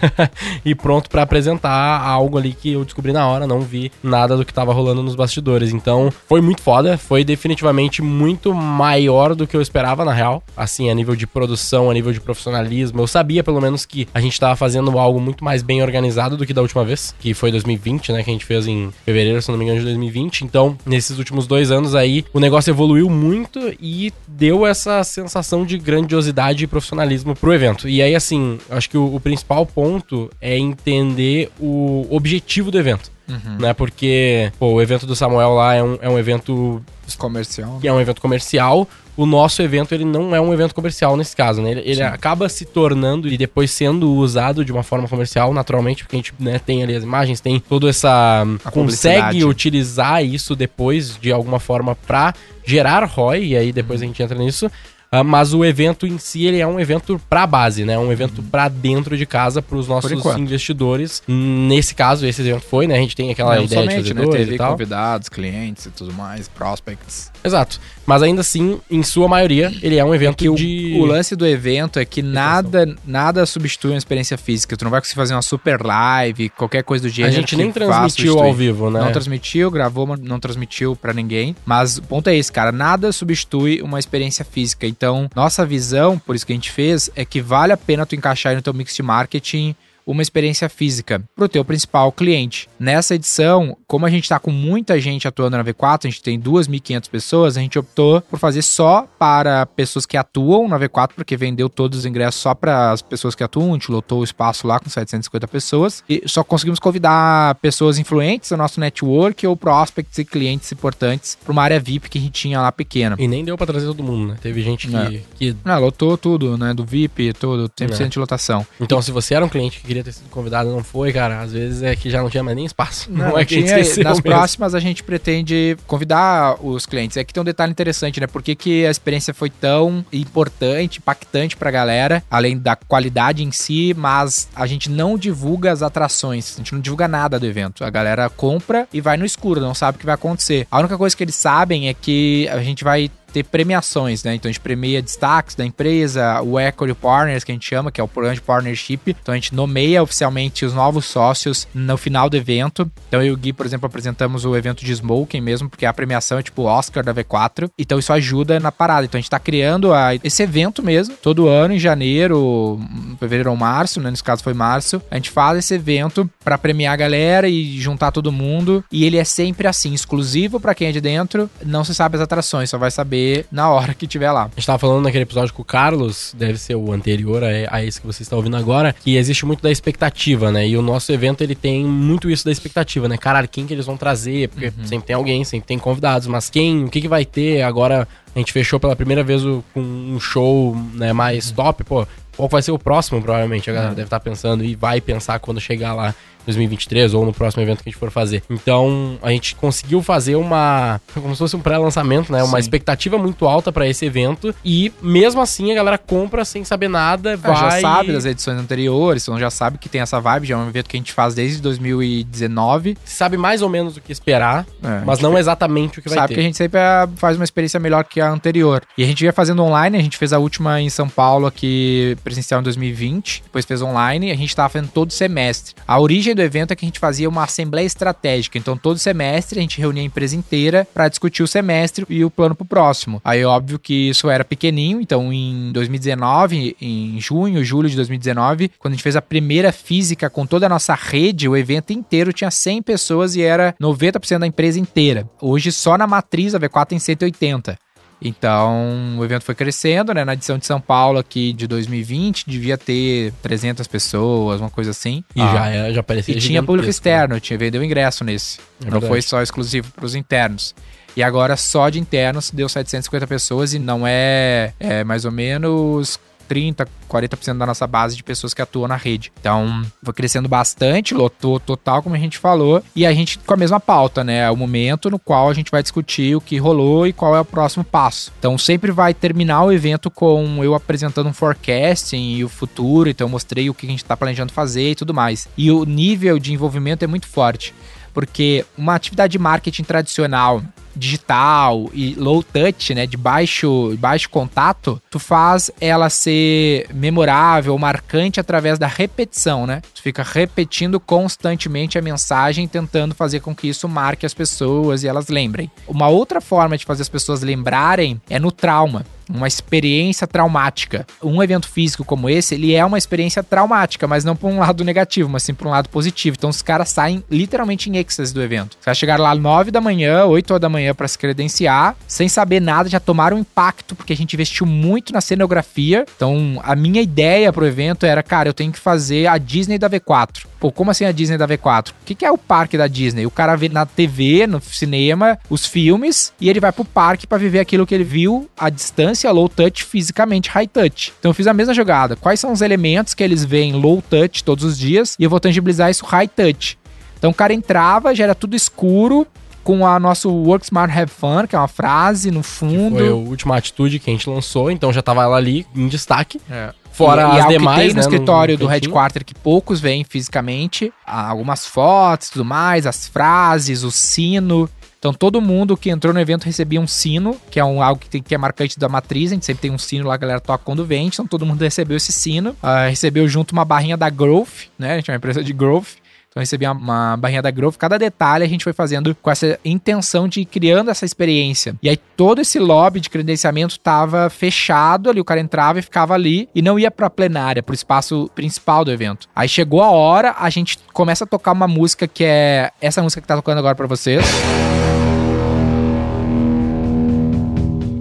e 0.64 0.74
pronto 0.74 1.10
para 1.10 1.20
apresentar 1.20 2.00
algo 2.00 2.38
ali 2.38 2.54
que 2.54 2.72
eu 2.72 2.84
descobri 2.84 3.12
na 3.12 3.28
hora, 3.28 3.46
não 3.46 3.60
vi 3.60 3.92
nada 4.02 4.38
do 4.38 4.44
que 4.44 4.54
tava 4.54 4.72
rolando 4.72 5.02
nos 5.02 5.14
bastidores. 5.14 5.70
Então 5.70 6.10
foi 6.26 6.40
muito 6.40 6.62
foda, 6.62 6.96
foi 6.96 7.24
definitivamente 7.24 8.00
muito 8.00 8.54
maior 8.54 9.34
do 9.34 9.46
que 9.46 9.54
eu 9.54 9.60
esperava, 9.60 10.02
na 10.02 10.14
real. 10.14 10.42
Assim, 10.56 10.88
a 10.88 10.94
nível 10.94 11.14
de 11.14 11.26
produção, 11.26 11.90
a 11.90 11.94
nível 11.94 12.12
de 12.12 12.20
profissionalismo. 12.20 13.02
Eu 13.02 13.06
sabia 13.06 13.44
pelo 13.44 13.60
menos 13.60 13.84
que 13.84 14.08
a 14.14 14.20
gente 14.20 14.40
tava 14.40 14.55
fazendo 14.56 14.98
algo 14.98 15.20
muito 15.20 15.44
mais 15.44 15.62
bem 15.62 15.82
organizado 15.82 16.36
do 16.36 16.46
que 16.46 16.54
da 16.54 16.62
última 16.62 16.84
vez, 16.84 17.14
que 17.18 17.34
foi 17.34 17.50
2020, 17.50 18.12
né? 18.12 18.22
Que 18.22 18.30
a 18.30 18.32
gente 18.32 18.44
fez 18.44 18.66
em 18.66 18.90
fevereiro, 19.04 19.40
se 19.40 19.50
não 19.50 19.58
me 19.58 19.64
engano, 19.64 19.78
de 19.78 19.84
2020. 19.86 20.42
Então, 20.42 20.76
nesses 20.84 21.18
últimos 21.18 21.46
dois 21.46 21.70
anos 21.70 21.94
aí, 21.94 22.24
o 22.32 22.40
negócio 22.40 22.70
evoluiu 22.70 23.08
muito 23.08 23.74
e 23.80 24.12
deu 24.26 24.66
essa 24.66 25.02
sensação 25.04 25.64
de 25.64 25.78
grandiosidade 25.78 26.64
e 26.64 26.66
profissionalismo 26.66 27.34
pro 27.34 27.52
evento. 27.52 27.88
E 27.88 28.02
aí, 28.02 28.14
assim, 28.14 28.58
acho 28.70 28.88
que 28.90 28.98
o, 28.98 29.14
o 29.14 29.20
principal 29.20 29.66
ponto 29.66 30.30
é 30.40 30.56
entender 30.56 31.50
o 31.60 32.06
objetivo 32.10 32.70
do 32.70 32.78
evento. 32.78 33.15
Uhum. 33.28 33.58
Né? 33.58 33.72
Porque 33.74 34.52
pô, 34.58 34.74
o 34.74 34.82
evento 34.82 35.06
do 35.06 35.16
Samuel 35.16 35.54
lá 35.54 35.74
é 35.74 35.82
um, 35.82 35.98
é 36.00 36.08
um 36.08 36.18
evento 36.18 36.82
comercial. 37.18 37.78
Que 37.80 37.88
é 37.88 37.92
um 37.92 38.00
evento 38.00 38.20
comercial. 38.20 38.88
O 39.16 39.24
nosso 39.24 39.62
evento, 39.62 39.94
ele 39.94 40.04
não 40.04 40.34
é 40.36 40.40
um 40.40 40.52
evento 40.52 40.74
comercial 40.74 41.16
nesse 41.16 41.34
caso, 41.34 41.62
né? 41.62 41.70
Ele, 41.70 41.82
ele 41.86 42.02
acaba 42.02 42.50
se 42.50 42.66
tornando 42.66 43.28
e 43.28 43.38
depois 43.38 43.70
sendo 43.70 44.12
usado 44.12 44.62
de 44.62 44.70
uma 44.70 44.82
forma 44.82 45.08
comercial, 45.08 45.54
naturalmente, 45.54 46.04
porque 46.04 46.16
a 46.16 46.18
gente 46.18 46.34
né, 46.38 46.58
tem 46.58 46.82
ali 46.82 46.94
as 46.94 47.02
imagens, 47.02 47.40
tem 47.40 47.58
toda 47.58 47.88
essa... 47.88 48.44
A 48.62 48.70
consegue 48.70 49.42
utilizar 49.42 50.22
isso 50.22 50.54
depois, 50.54 51.16
de 51.18 51.32
alguma 51.32 51.58
forma, 51.58 51.94
pra 51.94 52.34
gerar 52.62 53.04
ROI, 53.04 53.46
e 53.46 53.56
aí 53.56 53.72
depois 53.72 54.00
uhum. 54.00 54.04
a 54.04 54.08
gente 54.08 54.22
entra 54.22 54.38
nisso. 54.38 54.70
Uh, 55.12 55.24
mas 55.24 55.54
o 55.54 55.64
evento 55.64 56.06
em 56.06 56.18
si 56.18 56.44
ele 56.46 56.58
é 56.58 56.66
um 56.66 56.80
evento 56.80 57.20
para 57.28 57.46
base, 57.46 57.84
né? 57.84 57.98
Um 57.98 58.10
evento 58.10 58.42
para 58.42 58.68
dentro 58.68 59.16
de 59.16 59.24
casa 59.24 59.62
para 59.62 59.76
os 59.76 59.86
nossos 59.86 60.12
investidores. 60.36 61.22
Nesse 61.26 61.94
caso, 61.94 62.26
esse 62.26 62.42
evento 62.42 62.62
foi, 62.62 62.86
né? 62.86 62.96
A 62.96 63.00
gente 63.00 63.14
tem 63.14 63.30
aquela 63.30 63.56
Não 63.56 63.64
ideia 63.64 64.02
de 64.02 64.14
né? 64.14 64.26
Teve 64.26 64.58
convidados, 64.58 65.28
clientes 65.28 65.86
e 65.86 65.90
tudo 65.90 66.12
mais, 66.12 66.48
prospects. 66.48 67.30
Exato. 67.44 67.80
Mas 68.06 68.22
ainda 68.22 68.40
assim, 68.40 68.80
em 68.90 69.02
sua 69.02 69.28
maioria, 69.28 69.72
ele 69.82 69.96
é 69.96 70.04
um 70.04 70.14
evento 70.14 70.44
é 70.44 70.48
que 70.48 70.54
de... 70.54 70.94
o, 70.96 71.02
o, 71.02 71.04
lance 71.04 71.34
do 71.34 71.46
evento 71.46 71.98
é 71.98 72.04
que 72.04 72.22
nada, 72.22 72.94
nada 73.04 73.44
substitui 73.44 73.90
uma 73.90 73.98
experiência 73.98 74.38
física. 74.38 74.76
Tu 74.76 74.84
não 74.84 74.90
vai 74.90 75.00
conseguir 75.00 75.16
fazer 75.16 75.34
uma 75.34 75.42
super 75.42 75.82
live, 75.82 76.48
qualquer 76.50 76.82
coisa 76.84 77.08
do 77.08 77.10
gênero. 77.10 77.34
A 77.34 77.40
gente 77.40 77.56
nem 77.56 77.72
transmitiu 77.72 78.38
ao 78.38 78.54
vivo, 78.54 78.90
né? 78.90 79.00
Não 79.00 79.12
transmitiu, 79.12 79.70
gravou, 79.70 80.16
não 80.16 80.38
transmitiu 80.38 80.94
para 80.94 81.12
ninguém. 81.12 81.56
Mas 81.64 81.98
o 81.98 82.02
ponto 82.02 82.28
é 82.28 82.36
esse, 82.36 82.52
cara. 82.52 82.70
Nada 82.70 83.10
substitui 83.10 83.82
uma 83.82 83.98
experiência 83.98 84.44
física. 84.44 84.86
Então, 84.86 85.28
nossa 85.34 85.66
visão, 85.66 86.18
por 86.18 86.36
isso 86.36 86.46
que 86.46 86.52
a 86.52 86.56
gente 86.56 86.70
fez, 86.70 87.10
é 87.16 87.24
que 87.24 87.40
vale 87.40 87.72
a 87.72 87.76
pena 87.76 88.06
tu 88.06 88.14
encaixar 88.14 88.50
aí 88.50 88.56
no 88.56 88.62
teu 88.62 88.72
mix 88.72 88.94
de 88.94 89.02
marketing 89.02 89.74
uma 90.06 90.22
experiência 90.22 90.68
física 90.68 91.22
para 91.34 91.44
o 91.44 91.48
teu 91.48 91.64
principal 91.64 92.12
cliente. 92.12 92.68
Nessa 92.78 93.16
edição, 93.16 93.76
como 93.86 94.06
a 94.06 94.10
gente 94.10 94.24
está 94.24 94.38
com 94.38 94.52
muita 94.52 95.00
gente 95.00 95.26
atuando 95.26 95.56
na 95.56 95.64
V4, 95.64 96.04
a 96.04 96.08
gente 96.08 96.22
tem 96.22 96.40
2.500 96.40 97.10
pessoas, 97.10 97.56
a 97.56 97.60
gente 97.60 97.78
optou 97.78 98.20
por 98.20 98.38
fazer 98.38 98.62
só 98.62 99.06
para 99.18 99.66
pessoas 99.66 100.06
que 100.06 100.16
atuam 100.16 100.68
na 100.68 100.78
V4, 100.78 101.10
porque 101.16 101.36
vendeu 101.36 101.68
todos 101.68 102.00
os 102.00 102.06
ingressos 102.06 102.40
só 102.40 102.54
para 102.54 102.92
as 102.92 103.02
pessoas 103.02 103.34
que 103.34 103.42
atuam, 103.42 103.70
a 103.70 103.72
gente 103.72 103.90
lotou 103.90 104.20
o 104.20 104.24
espaço 104.24 104.66
lá 104.66 104.78
com 104.78 104.88
750 104.88 105.48
pessoas 105.48 106.04
e 106.08 106.22
só 106.26 106.44
conseguimos 106.44 106.78
convidar 106.78 107.56
pessoas 107.56 107.98
influentes 107.98 108.50
do 108.50 108.56
nosso 108.56 108.78
network 108.78 109.44
ou 109.46 109.56
prospects 109.56 110.18
e 110.18 110.24
clientes 110.24 110.70
importantes 110.70 111.36
para 111.42 111.52
uma 111.52 111.62
área 111.62 111.80
VIP 111.80 112.08
que 112.08 112.18
a 112.18 112.20
gente 112.20 112.32
tinha 112.32 112.60
lá 112.60 112.70
pequena. 112.70 113.16
E 113.18 113.26
nem 113.26 113.44
deu 113.44 113.56
para 113.56 113.66
trazer 113.66 113.86
todo 113.86 114.02
mundo, 114.02 114.32
né? 114.32 114.38
Teve 114.40 114.62
gente 114.62 114.86
que... 114.86 114.96
É. 114.96 115.22
que... 115.34 115.56
Não, 115.64 115.80
lotou 115.80 116.16
tudo, 116.16 116.56
né? 116.56 116.72
Do 116.72 116.84
VIP, 116.84 117.32
todo, 117.32 117.68
100% 117.70 118.00
é. 118.00 118.08
de 118.08 118.18
lotação. 118.18 118.66
Então, 118.80 119.02
se 119.02 119.10
você 119.10 119.34
era 119.34 119.44
um 119.44 119.48
cliente 119.48 119.80
que 119.80 119.86
queria 119.96 120.04
ter 120.04 120.12
sido 120.12 120.28
convidado 120.30 120.70
não 120.70 120.82
foi, 120.84 121.12
cara. 121.12 121.40
Às 121.40 121.52
vezes 121.52 121.82
é 121.82 121.94
que 121.96 122.10
já 122.10 122.20
não 122.22 122.28
tinha 122.30 122.42
mais 122.42 122.56
nem 122.56 122.66
espaço. 122.66 123.10
Não, 123.10 123.30
Não, 123.30 123.38
é 123.38 123.44
que 123.44 123.56
tinha- 123.62 123.78
esqueceu 123.78 124.04
nas 124.04 124.18
mesmo. 124.18 124.30
próximas 124.30 124.74
a 124.74 124.80
gente 124.80 125.02
pretende 125.02 125.76
convidar 125.86 126.56
os 126.64 126.84
clientes. 126.86 127.16
É 127.16 127.24
que 127.24 127.32
tem 127.32 127.40
um 127.40 127.44
detalhe 127.44 127.72
interessante, 127.72 128.20
né? 128.20 128.26
Por 128.26 128.42
que, 128.42 128.54
que 128.54 128.86
a 128.86 128.90
experiência 128.90 129.32
foi 129.32 129.48
tão 129.50 130.04
importante, 130.12 130.98
impactante 130.98 131.56
pra 131.56 131.70
galera, 131.70 132.22
além 132.30 132.58
da 132.58 132.76
qualidade 132.76 133.42
em 133.42 133.50
si, 133.52 133.94
mas 133.96 134.48
a 134.54 134.66
gente 134.66 134.90
não 134.90 135.16
divulga 135.16 135.72
as 135.72 135.82
atrações, 135.82 136.54
a 136.54 136.58
gente 136.58 136.72
não 136.74 136.80
divulga 136.80 137.08
nada 137.08 137.38
do 137.38 137.46
evento. 137.46 137.84
A 137.84 137.90
galera 137.90 138.28
compra 138.28 138.86
e 138.92 139.00
vai 139.00 139.16
no 139.16 139.24
escuro, 139.24 139.60
não 139.60 139.74
sabe 139.74 139.96
o 139.96 139.98
que 139.98 140.06
vai 140.06 140.14
acontecer. 140.14 140.66
A 140.70 140.78
única 140.78 140.98
coisa 140.98 141.16
que 141.16 141.22
eles 141.24 141.34
sabem 141.34 141.88
é 141.88 141.94
que 141.94 142.48
a 142.48 142.58
gente 142.62 142.84
vai 142.84 143.10
ter 143.36 143.44
premiações, 143.44 144.24
né? 144.24 144.34
Então 144.34 144.48
a 144.48 144.52
gente 144.52 144.60
premia 144.60 145.02
destaques 145.02 145.54
da 145.54 145.62
empresa, 145.66 146.40
o 146.40 146.58
Equity 146.58 146.94
Partners, 146.94 147.44
que 147.44 147.52
a 147.52 147.54
gente 147.54 147.68
chama, 147.68 147.92
que 147.92 148.00
é 148.00 148.04
o 148.04 148.08
programa 148.08 148.34
de 148.34 148.40
partnership. 148.40 149.00
Então 149.20 149.32
a 149.32 149.36
gente 149.36 149.54
nomeia 149.54 150.02
oficialmente 150.02 150.64
os 150.64 150.72
novos 150.72 151.04
sócios 151.04 151.68
no 151.74 151.98
final 151.98 152.30
do 152.30 152.36
evento. 152.36 152.90
Então 153.08 153.20
eu 153.20 153.26
e 153.26 153.30
o 153.32 153.36
Gui, 153.36 153.52
por 153.52 153.66
exemplo, 153.66 153.86
apresentamos 153.86 154.46
o 154.46 154.56
evento 154.56 154.82
de 154.82 154.90
Smoking 154.90 155.42
mesmo, 155.42 155.68
porque 155.68 155.84
a 155.84 155.92
premiação 155.92 156.38
é 156.38 156.42
tipo 156.42 156.62
Oscar 156.62 157.04
da 157.04 157.12
V4. 157.12 157.68
Então 157.78 157.98
isso 157.98 158.10
ajuda 158.10 158.58
na 158.58 158.72
parada. 158.72 159.04
Então 159.04 159.18
a 159.18 159.20
gente 159.20 159.28
tá 159.30 159.38
criando 159.38 159.92
a- 159.92 160.14
esse 160.24 160.42
evento 160.42 160.82
mesmo, 160.82 161.14
todo 161.22 161.46
ano, 161.46 161.74
em 161.74 161.78
janeiro, 161.78 162.80
fevereiro 163.16 163.50
ou 163.50 163.56
março, 163.56 164.00
né? 164.00 164.10
Nesse 164.10 164.22
caso 164.24 164.42
foi 164.42 164.54
março. 164.54 165.00
A 165.10 165.16
gente 165.16 165.30
faz 165.30 165.58
esse 165.58 165.74
evento 165.74 166.28
pra 166.44 166.56
premiar 166.58 166.94
a 166.94 166.96
galera 166.96 167.48
e 167.48 167.78
juntar 167.80 168.10
todo 168.12 168.30
mundo. 168.32 168.84
E 168.90 169.04
ele 169.04 169.16
é 169.16 169.24
sempre 169.24 169.66
assim, 169.66 169.92
exclusivo 169.92 170.58
pra 170.60 170.74
quem 170.74 170.88
é 170.88 170.92
de 170.92 171.00
dentro. 171.00 171.50
Não 171.64 171.84
se 171.84 171.94
sabe 171.94 172.16
as 172.16 172.22
atrações, 172.22 172.70
só 172.70 172.78
vai 172.78 172.90
saber 172.90 173.46
na 173.50 173.68
hora 173.70 173.94
que 173.94 174.06
tiver 174.06 174.30
lá. 174.30 174.44
A 174.44 174.48
gente 174.56 174.66
tava 174.66 174.78
falando 174.78 175.02
naquele 175.04 175.22
episódio 175.22 175.52
com 175.54 175.62
o 175.62 175.64
Carlos, 175.64 176.34
deve 176.36 176.58
ser 176.58 176.74
o 176.74 176.92
anterior 176.92 177.42
a, 177.42 177.48
a 177.70 177.84
esse 177.84 178.00
que 178.00 178.06
você 178.06 178.22
está 178.22 178.36
ouvindo 178.36 178.56
agora, 178.56 178.92
que 178.92 179.16
existe 179.16 179.44
muito 179.46 179.62
da 179.62 179.70
expectativa, 179.70 180.50
né? 180.52 180.66
E 180.68 180.76
o 180.76 180.82
nosso 180.82 181.12
evento, 181.12 181.42
ele 181.42 181.54
tem 181.54 181.84
muito 181.84 182.30
isso 182.30 182.44
da 182.44 182.52
expectativa, 182.52 183.08
né? 183.08 183.16
Caralho, 183.16 183.48
quem 183.48 183.66
que 183.66 183.72
eles 183.74 183.86
vão 183.86 183.96
trazer? 183.96 184.48
Porque 184.48 184.72
sempre 184.84 185.06
tem 185.06 185.16
alguém, 185.16 185.44
sempre 185.44 185.66
tem 185.66 185.78
convidados, 185.78 186.26
mas 186.28 186.50
quem? 186.50 186.84
O 186.84 186.90
que 186.90 187.00
que 187.00 187.08
vai 187.08 187.24
ter? 187.24 187.62
Agora 187.62 188.06
a 188.34 188.38
gente 188.38 188.52
fechou 188.52 188.78
pela 188.78 188.94
primeira 188.94 189.24
vez 189.24 189.44
o- 189.44 189.64
com 189.72 189.80
um 189.80 190.20
show 190.20 190.76
né, 190.94 191.12
mais 191.12 191.50
top, 191.50 191.82
pô. 191.84 192.06
Qual 192.36 192.48
vai 192.48 192.60
ser 192.62 192.70
o 192.72 192.78
próximo, 192.78 193.20
provavelmente? 193.22 193.70
A 193.70 193.72
galera 193.72 193.94
deve 193.94 194.06
estar 194.06 194.20
pensando 194.20 194.62
e 194.62 194.74
vai 194.74 195.00
pensar 195.00 195.38
quando 195.38 195.60
chegar 195.60 195.94
lá 195.94 196.14
2023 196.46 197.14
ou 197.14 197.24
no 197.26 197.32
próximo 197.32 197.62
evento 197.62 197.82
que 197.82 197.88
a 197.88 197.92
gente 197.92 197.98
for 197.98 198.10
fazer. 198.10 198.42
Então, 198.48 199.18
a 199.22 199.30
gente 199.30 199.54
conseguiu 199.54 200.02
fazer 200.02 200.36
uma. 200.36 201.00
como 201.14 201.34
se 201.34 201.38
fosse 201.38 201.56
um 201.56 201.60
pré-lançamento, 201.60 202.32
né? 202.32 202.42
Uma 202.42 202.52
Sim. 202.52 202.60
expectativa 202.60 203.18
muito 203.18 203.46
alta 203.46 203.70
pra 203.72 203.86
esse 203.86 204.04
evento. 204.06 204.54
E 204.64 204.92
mesmo 205.02 205.40
assim 205.40 205.72
a 205.72 205.74
galera 205.74 205.98
compra 205.98 206.44
sem 206.44 206.64
saber 206.64 206.88
nada, 206.88 207.32
É, 207.32 207.36
vai. 207.36 207.56
já 207.56 207.80
sabe 207.80 208.12
das 208.12 208.24
edições 208.24 208.58
anteriores, 208.58 209.22
então 209.22 209.38
já 209.38 209.50
sabe 209.50 209.78
que 209.78 209.88
tem 209.88 210.00
essa 210.00 210.20
vibe, 210.20 210.46
já 210.46 210.54
é 210.54 210.58
um 210.58 210.68
evento 210.68 210.88
que 210.88 210.96
a 210.96 211.00
gente 211.00 211.12
faz 211.12 211.34
desde 211.34 211.60
2019. 211.60 212.96
Sabe 213.04 213.36
mais 213.36 213.62
ou 213.62 213.68
menos 213.68 213.96
o 213.96 214.00
que 214.00 214.12
esperar, 214.12 214.66
É, 214.82 215.02
mas 215.04 215.20
não 215.20 215.36
exatamente 215.36 215.98
o 215.98 216.02
que 216.02 216.08
vai 216.08 216.18
sabe 216.18 216.28
ter. 216.28 216.34
que 216.34 216.40
a 216.40 216.42
gente 216.42 216.56
sempre 216.56 216.78
ah, 216.80 217.08
faz 217.16 217.36
uma 217.36 217.44
experiência 217.44 217.78
melhor 217.80 218.04
que 218.04 218.20
a 218.20 218.28
anterior. 218.30 218.82
E 218.96 219.02
a 219.02 219.06
gente 219.06 219.24
ia 219.24 219.32
fazendo 219.32 219.62
online, 219.62 219.96
a 219.98 220.02
gente 220.02 220.16
fez 220.16 220.32
a 220.32 220.38
última 220.38 220.80
em 220.80 220.88
São 220.90 221.08
Paulo 221.08 221.46
aqui, 221.46 222.16
presencial 222.22 222.60
em 222.60 222.64
2020, 222.64 223.42
depois 223.44 223.64
fez 223.64 223.82
online 223.82 224.28
e 224.28 224.32
a 224.32 224.36
gente 224.36 224.54
tava 224.54 224.68
fazendo 224.68 224.90
todo 224.90 225.12
semestre. 225.12 225.74
A 225.86 225.98
origem 226.00 226.34
do 226.36 226.42
evento 226.42 226.72
é 226.72 226.76
que 226.76 226.84
a 226.84 226.88
gente 226.88 226.98
fazia 226.98 227.28
uma 227.28 227.44
assembleia 227.44 227.86
estratégica, 227.86 228.58
então 228.58 228.76
todo 228.76 228.98
semestre 228.98 229.58
a 229.58 229.62
gente 229.62 229.80
reunia 229.80 230.02
a 230.02 230.06
empresa 230.06 230.36
inteira 230.36 230.86
para 230.94 231.08
discutir 231.08 231.42
o 231.42 231.48
semestre 231.48 232.06
e 232.08 232.24
o 232.24 232.30
plano 232.30 232.54
pro 232.54 232.64
próximo. 232.64 233.20
Aí 233.24 233.44
óbvio 233.44 233.78
que 233.78 234.10
isso 234.10 234.30
era 234.30 234.44
pequenininho, 234.44 235.00
então 235.00 235.32
em 235.32 235.72
2019, 235.72 236.76
em 236.80 237.20
junho, 237.20 237.64
julho 237.64 237.88
de 237.88 237.96
2019, 237.96 238.70
quando 238.78 238.92
a 238.92 238.96
gente 238.96 239.02
fez 239.02 239.16
a 239.16 239.22
primeira 239.22 239.72
física 239.72 240.30
com 240.30 240.46
toda 240.46 240.66
a 240.66 240.68
nossa 240.68 240.94
rede, 240.94 241.48
o 241.48 241.56
evento 241.56 241.92
inteiro 241.92 242.32
tinha 242.32 242.50
100 242.50 242.82
pessoas 242.82 243.34
e 243.34 243.42
era 243.42 243.74
90% 243.80 244.38
da 244.38 244.46
empresa 244.46 244.78
inteira. 244.78 245.28
Hoje 245.40 245.72
só 245.72 245.96
na 245.98 246.06
matriz 246.06 246.54
a 246.54 246.60
V4 246.60 246.86
tem 246.86 246.98
180. 246.98 247.78
Então, 248.20 249.16
o 249.18 249.24
evento 249.24 249.42
foi 249.42 249.54
crescendo, 249.54 250.14
né? 250.14 250.24
Na 250.24 250.32
edição 250.32 250.56
de 250.56 250.66
São 250.66 250.80
Paulo 250.80 251.18
aqui 251.18 251.52
de 251.52 251.66
2020, 251.66 252.44
devia 252.46 252.78
ter 252.78 253.32
300 253.42 253.86
pessoas, 253.86 254.60
uma 254.60 254.70
coisa 254.70 254.90
assim. 254.90 255.22
E 255.34 255.40
já, 255.40 255.68
é, 255.68 255.92
já 255.92 256.02
parecia 256.02 256.34
E 256.34 256.38
tinha 256.38 256.62
público 256.62 256.86
né? 256.86 256.90
externo, 256.90 257.38
tinha 257.38 257.58
vendeu 257.58 257.84
ingresso 257.84 258.24
nesse. 258.24 258.58
É 258.84 258.90
não 258.90 259.00
foi 259.00 259.20
só 259.20 259.42
exclusivo 259.42 259.92
para 259.92 260.06
os 260.06 260.14
internos. 260.14 260.74
E 261.16 261.22
agora 261.22 261.56
só 261.56 261.88
de 261.88 261.98
internos 261.98 262.50
deu 262.50 262.68
750 262.68 263.26
pessoas 263.26 263.72
e 263.72 263.78
não 263.78 264.06
é, 264.06 264.72
é 264.78 265.02
mais 265.02 265.24
ou 265.24 265.32
menos 265.32 266.18
30, 266.46 266.86
40% 267.08 267.58
da 267.58 267.66
nossa 267.66 267.86
base 267.86 268.16
de 268.16 268.22
pessoas 268.22 268.54
que 268.54 268.62
atuam 268.62 268.88
na 268.88 268.96
rede. 268.96 269.32
Então, 269.40 269.82
foi 270.02 270.14
crescendo 270.14 270.48
bastante, 270.48 271.14
lotou 271.14 271.58
total, 271.58 272.02
como 272.02 272.14
a 272.14 272.18
gente 272.18 272.38
falou, 272.38 272.82
e 272.94 273.06
a 273.06 273.12
gente 273.12 273.38
com 273.38 273.54
a 273.54 273.56
mesma 273.56 273.80
pauta, 273.80 274.22
né? 274.24 274.40
É 274.40 274.50
o 274.50 274.56
momento 274.56 275.10
no 275.10 275.18
qual 275.18 275.48
a 275.48 275.54
gente 275.54 275.70
vai 275.70 275.82
discutir 275.82 276.36
o 276.36 276.40
que 276.40 276.56
rolou 276.58 277.06
e 277.06 277.12
qual 277.12 277.34
é 277.36 277.40
o 277.40 277.44
próximo 277.44 277.84
passo. 277.84 278.32
Então, 278.38 278.56
sempre 278.58 278.90
vai 278.90 279.14
terminar 279.14 279.64
o 279.64 279.72
evento 279.72 280.10
com 280.10 280.62
eu 280.62 280.74
apresentando 280.74 281.28
um 281.28 281.32
forecasting 281.32 282.36
e 282.36 282.44
o 282.44 282.48
futuro, 282.48 283.08
então 283.08 283.26
eu 283.26 283.30
mostrei 283.30 283.68
o 283.68 283.74
que 283.74 283.86
a 283.86 283.90
gente 283.90 284.02
está 284.02 284.16
planejando 284.16 284.52
fazer 284.52 284.90
e 284.90 284.94
tudo 284.94 285.14
mais. 285.14 285.48
E 285.56 285.70
o 285.70 285.84
nível 285.84 286.38
de 286.38 286.52
envolvimento 286.52 287.04
é 287.04 287.08
muito 287.08 287.26
forte, 287.26 287.74
porque 288.16 288.64
uma 288.78 288.94
atividade 288.94 289.32
de 289.32 289.38
marketing 289.38 289.82
tradicional 289.82 290.62
digital 290.96 291.90
e 291.92 292.14
low 292.14 292.42
touch, 292.42 292.94
né, 292.94 293.06
de 293.06 293.14
baixo, 293.14 293.94
baixo 293.98 294.30
contato, 294.30 294.98
tu 295.10 295.18
faz 295.18 295.70
ela 295.78 296.08
ser 296.08 296.86
memorável, 296.94 297.76
marcante 297.76 298.40
através 298.40 298.78
da 298.78 298.86
repetição, 298.86 299.66
né? 299.66 299.82
Tu 299.94 300.00
fica 300.00 300.22
repetindo 300.22 300.98
constantemente 300.98 301.98
a 301.98 302.02
mensagem, 302.02 302.66
tentando 302.66 303.14
fazer 303.14 303.40
com 303.40 303.54
que 303.54 303.68
isso 303.68 303.86
marque 303.86 304.24
as 304.24 304.32
pessoas 304.32 305.02
e 305.02 305.08
elas 305.08 305.28
lembrem. 305.28 305.70
Uma 305.86 306.08
outra 306.08 306.40
forma 306.40 306.78
de 306.78 306.86
fazer 306.86 307.02
as 307.02 307.10
pessoas 307.10 307.42
lembrarem 307.42 308.18
é 308.30 308.38
no 308.38 308.50
trauma 308.50 309.04
uma 309.28 309.46
experiência 309.46 310.26
traumática. 310.26 311.06
Um 311.22 311.42
evento 311.42 311.68
físico 311.68 312.04
como 312.04 312.28
esse, 312.28 312.54
ele 312.54 312.74
é 312.74 312.84
uma 312.84 312.98
experiência 312.98 313.42
traumática, 313.42 314.06
mas 314.06 314.24
não 314.24 314.36
por 314.36 314.48
um 314.48 314.58
lado 314.58 314.84
negativo, 314.84 315.28
mas 315.28 315.42
sim 315.42 315.54
por 315.54 315.66
um 315.66 315.70
lado 315.70 315.88
positivo. 315.88 316.36
Então 316.38 316.50
os 316.50 316.62
caras 316.62 316.88
saem 316.88 317.22
literalmente 317.30 317.90
em 317.90 317.96
êxtase 317.96 318.32
do 318.32 318.42
evento. 318.42 318.76
Os 318.78 318.84
caras 318.84 318.98
chegaram 318.98 319.24
lá 319.24 319.34
9 319.34 319.70
da 319.70 319.80
manhã, 319.80 320.24
8 320.24 320.50
horas 320.50 320.60
da 320.60 320.68
manhã 320.68 320.94
para 320.94 321.08
se 321.08 321.18
credenciar, 321.18 321.96
sem 322.06 322.28
saber 322.28 322.60
nada, 322.60 322.88
já 322.88 323.00
tomaram 323.00 323.38
impacto 323.38 323.94
porque 323.94 324.12
a 324.12 324.16
gente 324.16 324.34
investiu 324.34 324.66
muito 324.66 325.12
na 325.12 325.20
cenografia. 325.20 326.04
Então 326.16 326.60
a 326.62 326.76
minha 326.76 327.00
ideia 327.00 327.52
pro 327.52 327.66
evento 327.66 328.06
era, 328.06 328.22
cara, 328.22 328.48
eu 328.48 328.54
tenho 328.54 328.72
que 328.72 328.78
fazer 328.78 329.26
a 329.26 329.38
Disney 329.38 329.78
da 329.78 329.88
V4. 329.88 330.46
Pô, 330.58 330.72
como 330.72 330.90
assim 330.90 331.04
a 331.04 331.12
Disney 331.12 331.36
da 331.36 331.46
V4? 331.46 331.90
O 331.90 331.94
que, 332.04 332.14
que 332.14 332.24
é 332.24 332.30
o 332.30 332.38
parque 332.38 332.78
da 332.78 332.86
Disney? 332.86 333.26
O 333.26 333.30
cara 333.30 333.56
vê 333.56 333.68
na 333.68 333.84
TV, 333.84 334.46
no 334.46 334.60
cinema, 334.60 335.38
os 335.50 335.66
filmes, 335.66 336.32
e 336.40 336.48
ele 336.48 336.60
vai 336.60 336.72
pro 336.72 336.84
parque 336.84 337.26
para 337.26 337.38
viver 337.38 337.60
aquilo 337.60 337.86
que 337.86 337.94
ele 337.94 338.04
viu 338.04 338.48
à 338.56 338.70
distância, 338.70 339.30
low 339.30 339.48
touch, 339.48 339.84
fisicamente 339.84 340.48
high 340.50 340.66
touch. 340.66 341.12
Então 341.18 341.30
eu 341.30 341.34
fiz 341.34 341.46
a 341.46 341.54
mesma 341.54 341.74
jogada. 341.74 342.16
Quais 342.16 342.40
são 342.40 342.52
os 342.52 342.62
elementos 342.62 343.14
que 343.14 343.22
eles 343.22 343.44
veem 343.44 343.72
low 343.72 344.02
touch 344.02 344.42
todos 344.42 344.64
os 344.64 344.78
dias? 344.78 345.14
E 345.18 345.24
eu 345.24 345.30
vou 345.30 345.40
tangibilizar 345.40 345.90
isso 345.90 346.04
high 346.06 346.28
touch. 346.28 346.78
Então 347.18 347.30
o 347.30 347.34
cara 347.34 347.52
entrava, 347.52 348.14
já 348.14 348.24
era 348.24 348.34
tudo 348.34 348.56
escuro, 348.56 349.26
com 349.66 349.84
a 349.84 349.98
nosso 349.98 350.30
Work 350.30 350.64
Smart 350.64 350.96
Have 350.96 351.10
Fun, 351.10 351.46
que 351.48 351.56
é 351.56 351.58
uma 351.58 351.66
frase 351.66 352.30
no 352.30 352.40
fundo. 352.40 352.98
Foi 352.98 353.08
a 353.08 353.14
última 353.14 353.56
atitude 353.56 353.98
que 353.98 354.08
a 354.08 354.12
gente 354.12 354.30
lançou, 354.30 354.70
então 354.70 354.92
já 354.92 355.02
tava 355.02 355.24
ela 355.24 355.36
ali 355.36 355.66
em 355.74 355.88
destaque. 355.88 356.40
É. 356.48 356.72
Fora 356.96 357.22
e, 357.22 357.24
as 357.24 357.36
e 357.36 357.40
algo 357.40 357.52
demais, 357.58 357.76
que 357.78 357.80
tem 357.84 357.88
no 357.88 357.94
né, 357.94 357.94
no- 357.94 358.00
escritório 358.00 358.54
no 358.54 358.58
do 358.58 358.66
cantinho. 358.68 358.80
headquarter 358.82 359.24
que 359.24 359.34
poucos 359.34 359.80
veem 359.80 360.02
fisicamente, 360.04 360.92
há 361.06 361.28
algumas 361.28 361.66
fotos, 361.66 362.30
tudo 362.30 362.44
mais, 362.44 362.86
as 362.86 363.06
frases, 363.06 363.82
o 363.82 363.90
sino. 363.90 364.68
Então 364.98 365.12
todo 365.12 365.40
mundo 365.40 365.76
que 365.76 365.90
entrou 365.90 366.12
no 366.12 366.18
evento 366.18 366.44
recebia 366.44 366.80
um 366.80 366.86
sino, 366.86 367.36
que 367.50 367.60
é 367.60 367.64
um, 367.64 367.82
algo 367.82 368.00
que, 368.00 368.08
tem, 368.08 368.22
que 368.22 368.34
é 368.34 368.38
marcante 368.38 368.78
da 368.78 368.88
matriz, 368.88 369.30
a 369.30 369.34
gente 369.34 369.44
sempre 369.46 369.62
tem 369.62 369.70
um 369.70 369.78
sino 369.78 370.08
lá, 370.08 370.14
a 370.14 370.16
galera 370.16 370.40
toca 370.40 370.64
quando 370.64 370.84
vem, 370.84 371.06
então 371.08 371.26
todo 371.26 371.44
mundo 371.46 371.60
recebeu 371.60 371.96
esse 371.96 372.12
sino. 372.12 372.56
Ah, 372.62 372.86
recebeu 372.86 373.28
junto 373.28 373.52
uma 373.52 373.64
barrinha 373.64 373.96
da 373.96 374.08
Growth, 374.10 374.68
né? 374.78 374.94
A 374.94 374.96
gente 374.96 375.10
é 375.10 375.12
uma 375.12 375.18
empresa 375.18 375.44
de 375.44 375.52
Growth. 375.52 375.88
Então 376.36 376.42
recebia 376.42 376.70
uma, 376.70 376.78
uma 376.78 377.16
barrinha 377.16 377.40
da 377.40 377.50
Growth. 377.50 377.76
Cada 377.78 377.98
detalhe 377.98 378.44
a 378.44 378.46
gente 378.46 378.62
foi 378.62 378.74
fazendo 378.74 379.16
com 379.22 379.30
essa 379.30 379.58
intenção 379.64 380.28
de 380.28 380.42
ir 380.42 380.44
criando 380.44 380.90
essa 380.90 381.06
experiência. 381.06 381.74
E 381.82 381.88
aí 381.88 381.96
todo 381.96 382.42
esse 382.42 382.58
lobby 382.58 383.00
de 383.00 383.08
credenciamento 383.08 383.80
tava 383.80 384.28
fechado 384.28 385.08
ali, 385.08 385.18
o 385.18 385.24
cara 385.24 385.40
entrava 385.40 385.78
e 385.78 385.82
ficava 385.82 386.12
ali 386.12 386.46
e 386.54 386.60
não 386.60 386.78
ia 386.78 386.90
pra 386.90 387.08
plenária, 387.08 387.62
pro 387.62 387.74
espaço 387.74 388.30
principal 388.34 388.84
do 388.84 388.92
evento. 388.92 389.26
Aí 389.34 389.48
chegou 389.48 389.82
a 389.82 389.90
hora, 389.90 390.34
a 390.38 390.50
gente 390.50 390.78
começa 390.92 391.24
a 391.24 391.26
tocar 391.26 391.52
uma 391.52 391.66
música 391.66 392.06
que 392.06 392.22
é 392.22 392.70
essa 392.82 393.00
música 393.00 393.22
que 393.22 393.26
tá 393.26 393.36
tocando 393.36 393.56
agora 393.56 393.74
pra 393.74 393.86
vocês. 393.86 394.22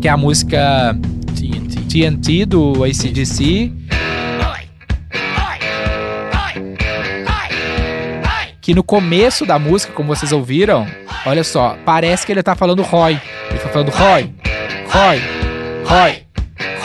Que 0.01 0.09
é 0.09 0.11
a 0.11 0.17
música 0.17 0.93
TNT. 1.37 1.85
TNT 1.87 2.45
do 2.45 2.83
ACDC. 2.83 3.84
Que 8.65 8.73
no 8.73 8.83
começo 8.83 9.45
da 9.45 9.59
música, 9.59 9.93
como 9.93 10.07
vocês 10.07 10.31
ouviram, 10.31 10.87
olha 11.23 11.43
só, 11.43 11.77
parece 11.85 12.25
que 12.25 12.31
ele 12.31 12.41
tá 12.41 12.55
falando 12.55 12.81
Roy. 12.81 13.21
Ele 13.51 13.59
tá 13.59 13.69
falando 13.69 13.89
Roy, 13.91 14.33
Roy, 14.89 15.21
Roy, 15.85 16.24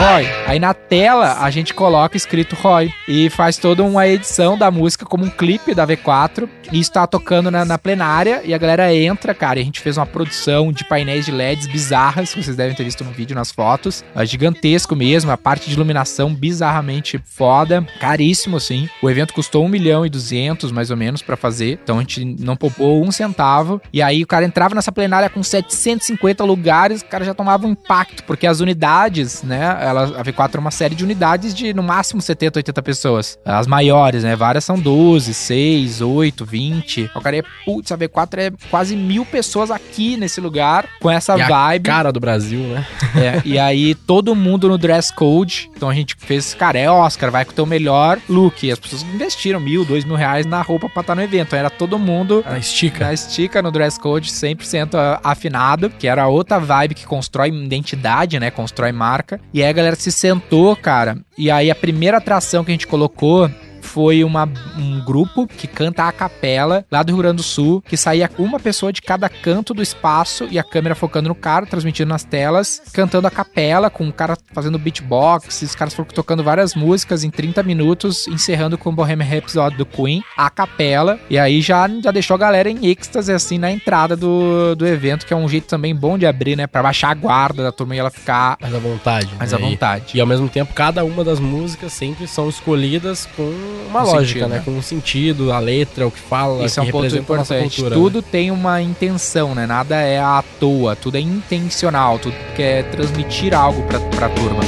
Roy. 0.01 0.27
Aí 0.47 0.59
na 0.59 0.73
tela 0.73 1.37
a 1.43 1.51
gente 1.51 1.75
coloca 1.75 2.17
escrito 2.17 2.57
Roy 2.57 2.91
e 3.07 3.29
faz 3.29 3.59
toda 3.59 3.83
uma 3.83 4.09
edição 4.09 4.57
da 4.57 4.71
música 4.71 5.05
como 5.05 5.27
um 5.27 5.31
clipe 5.31 5.75
da 5.75 5.87
V4. 5.87 6.49
E 6.73 6.81
isso 6.81 6.93
tá 6.93 7.07
tocando 7.07 7.51
na, 7.51 7.67
na 7.67 7.77
plenária 7.77 8.41
e 8.43 8.55
a 8.55 8.59
galera 8.59 8.95
entra, 8.95 9.35
cara. 9.35 9.59
E 9.59 9.63
a 9.63 9.65
gente 9.65 9.81
fez 9.81 9.99
uma 9.99 10.07
produção 10.07 10.73
de 10.73 10.85
painéis 10.85 11.27
de 11.27 11.33
LEDs 11.33 11.67
bizarras, 11.67 12.33
que 12.33 12.43
vocês 12.43 12.57
devem 12.57 12.75
ter 12.75 12.85
visto 12.85 13.05
no 13.05 13.11
vídeo, 13.11 13.35
nas 13.35 13.51
fotos. 13.51 14.03
É 14.15 14.25
gigantesco 14.25 14.97
mesmo, 14.97 15.31
a 15.33 15.37
parte 15.37 15.69
de 15.69 15.75
iluminação 15.75 16.33
bizarramente 16.33 17.21
foda, 17.23 17.87
caríssimo 18.01 18.57
assim. 18.57 18.89
O 19.03 19.11
evento 19.11 19.35
custou 19.35 19.65
1 19.67 19.69
milhão 19.69 20.07
e 20.07 20.09
200 20.09 20.73
mais 20.73 20.91
ou 20.91 20.97
menos 20.97 21.21
para 21.21 21.37
fazer, 21.37 21.79
então 21.83 21.99
a 21.99 22.01
gente 22.01 22.25
não 22.25 22.57
poupou 22.57 23.05
um 23.05 23.13
centavo. 23.13 23.83
E 23.93 24.01
aí 24.01 24.23
o 24.23 24.27
cara 24.27 24.47
entrava 24.47 24.75
nessa 24.75 24.93
plenária 24.93 25.29
com 25.29 25.43
750 25.43 26.43
lugares, 26.45 27.03
o 27.03 27.07
cara 27.07 27.25
já 27.25 27.35
tomava 27.35 27.67
um 27.67 27.73
impacto, 27.73 28.25
porque 28.25 28.47
as 28.47 28.61
unidades, 28.61 29.43
né, 29.43 29.90
ela, 29.91 30.05
a 30.19 30.25
V4 30.25 30.55
é 30.57 30.59
uma 30.59 30.71
série 30.71 30.95
de 30.95 31.05
unidades 31.05 31.55
de 31.55 31.73
no 31.75 31.83
máximo 31.83 32.21
70, 32.21 32.59
80 32.59 32.83
pessoas. 32.83 33.39
As 33.45 33.67
maiores, 33.67 34.23
né, 34.25 34.35
várias 34.37 34.65
são 34.65 34.79
12, 34.79 35.35
6, 35.35 36.01
8, 36.01 36.45
20. 36.45 37.11
O 37.15 37.21
cara 37.21 37.37
é, 37.39 37.43
putz, 37.65 37.93
a 37.93 37.99
V4 37.99 38.39
é 38.39 38.51
quase 38.71 38.97
mil 38.97 39.25
pessoas 39.27 39.71
aqui 39.71 40.17
nesse 40.17 40.41
lugar, 40.41 40.87
com 41.01 41.11
essa 41.11 41.37
E 41.39 41.43
vibe. 41.43 41.85
Cara 41.85 42.13
do 42.13 42.21
Brasil, 42.21 42.61
né? 42.61 42.87
É, 43.17 43.43
e 43.45 43.59
aí 43.59 43.95
todo 43.95 44.35
mundo 44.35 44.69
no 44.69 44.79
dress 44.79 45.13
code. 45.15 45.71
Então 45.77 45.89
a 45.89 45.95
gente 45.95 46.15
fez, 46.19 46.55
cara, 46.55 46.79
é 46.79 46.91
Oscar, 46.91 47.31
vai 47.31 47.45
com 47.45 47.53
o 47.53 47.55
teu 47.55 47.67
melhor 47.67 48.19
look. 48.29 48.67
E 48.67 48.71
as 48.73 48.79
pessoas 48.79 49.03
investiram 49.03 49.61
mil, 49.61 49.85
dois 49.85 50.05
mil 50.05 50.17
reais 50.17 50.47
na 50.47 50.63
roupa 50.63 50.89
pra 50.89 51.01
estar 51.01 51.15
no 51.15 51.23
evento. 51.23 51.55
Era 51.57 51.69
todo 51.71 51.99
mundo 51.99 52.45
Na 52.47 52.59
estica. 52.59 53.07
na 53.07 53.13
estica 53.13 53.61
no 53.63 53.71
dress 53.71 53.99
code 53.99 54.31
100% 54.31 54.95
a- 54.95 55.21
afinado, 55.25 55.91
que 55.91 56.07
era 56.07 56.27
outra 56.29 56.59
vibe 56.59 56.95
que 56.95 57.07
constrói 57.07 57.49
identidade, 57.51 58.39
né? 58.39 58.51
Constrói 58.51 58.93
marca. 58.93 59.41
E 59.53 59.63
a 59.71 59.75
galera 59.75 59.97
se 59.97 60.13
sentou, 60.13 60.75
cara. 60.77 61.19
E 61.39 61.51
aí 61.51 61.71
a 61.71 61.75
primeira 61.75 62.19
atração 62.19 62.65
que 62.65 62.71
a 62.71 62.75
gente 62.75 62.87
colocou 62.87 63.51
foi 63.81 64.25
uma, 64.25 64.49
um 64.79 65.05
grupo 65.05 65.47
que 65.47 65.67
canta 65.67 66.05
a 66.05 66.13
capela 66.13 66.85
lá 66.91 67.03
do 67.03 67.13
Rio 67.13 67.23
Grande 67.23 67.37
do 67.37 67.43
Sul, 67.43 67.83
que 67.87 67.97
saía 67.97 68.31
uma 68.39 68.59
pessoa 68.59 68.93
de 68.93 69.03
cada 69.03 69.29
canto 69.29 69.75
do 69.75 69.83
espaço 69.83 70.47
e 70.51 70.59
a 70.59 70.65
câmera 70.65 70.95
focando 70.95 71.29
no 71.29 71.35
cara, 71.35 71.67
transmitindo 71.67 72.09
nas 72.09 72.25
telas, 72.25 72.83
cantando 72.93 73.27
a 73.27 73.31
capela, 73.31 73.91
com 73.91 74.09
o 74.09 74.13
cara 74.13 74.37
fazendo 74.53 74.79
beatbox, 74.79 75.63
os 75.63 75.75
caras 75.75 75.95
foram 75.95 76.09
tocando 76.09 76.43
várias 76.43 76.75
músicas 76.75 77.25
em 77.25 77.31
30 77.31 77.63
minutos, 77.63 78.27
encerrando 78.29 78.77
com 78.77 78.91
o 78.91 78.93
Bohemian 78.93 79.27
Rhapsody 79.27 79.77
do 79.77 79.87
Queen, 79.87 80.23
a 80.37 80.51
capela, 80.51 81.19
e 81.29 81.39
aí 81.39 81.61
já, 81.61 81.89
já 82.03 82.11
deixou 82.11 82.35
a 82.35 82.39
galera 82.39 82.71
em 82.71 82.87
êxtase, 82.87 83.33
assim, 83.33 83.59
na 83.59 83.71
entrada 83.71 84.17
do, 84.17 84.75
do 84.75 84.87
evento, 84.87 85.27
que 85.27 85.33
é 85.33 85.37
um 85.37 85.49
jeito 85.49 85.67
também 85.67 85.95
bom 85.95 86.19
de 86.19 86.27
abrir, 86.27 86.57
né, 86.57 86.67
pra 86.67 86.83
baixar 86.83 87.11
a 87.11 87.15
guarda 87.15 87.63
da 87.63 87.73
turma 87.73 87.95
e 87.95 87.99
ela 87.99 88.11
ficar 88.11 88.57
Mais 88.61 88.75
à 88.75 88.79
vontade. 88.79 89.31
mais 89.39 89.53
né? 89.53 89.59
à 89.59 89.61
vontade. 89.61 90.05
E, 90.15 90.19
e 90.19 90.21
ao 90.21 90.27
mesmo 90.27 90.49
tempo, 90.49 90.75
cada 90.75 91.05
uma 91.05 91.25
das 91.25 91.41
músicas 91.41 91.93
sempre 91.93 92.27
são 92.27 92.49
escolhidas 92.49 93.29
com 93.37 93.51
uma 93.89 94.03
Com 94.03 94.07
lógica, 94.13 94.27
sentido, 94.41 94.49
né? 94.49 94.57
né? 94.57 94.63
Com 94.65 94.71
um 94.73 94.83
sentido, 94.83 95.53
a 95.53 95.59
letra, 95.59 96.07
o 96.07 96.11
que 96.11 96.19
fala, 96.21 96.65
Isso 96.65 96.81
é 96.81 96.83
que 96.83 96.89
um 96.89 96.93
ponto 96.93 97.17
importante. 97.17 97.77
cultura, 97.77 97.95
tudo 97.95 98.19
né? 98.21 98.25
tem 98.31 98.51
uma 98.51 98.81
intenção, 98.83 99.55
né? 99.55 99.67
Nada 99.67 99.97
é 99.97 100.19
à 100.21 100.43
toa, 100.59 100.95
tudo 100.97 101.17
é 101.17 101.21
intencional, 101.21 102.19
tudo 102.19 102.35
quer 102.55 102.85
transmitir 102.91 103.55
algo 103.55 103.83
pra, 103.83 103.99
pra 104.01 104.29
turma. 104.29 104.63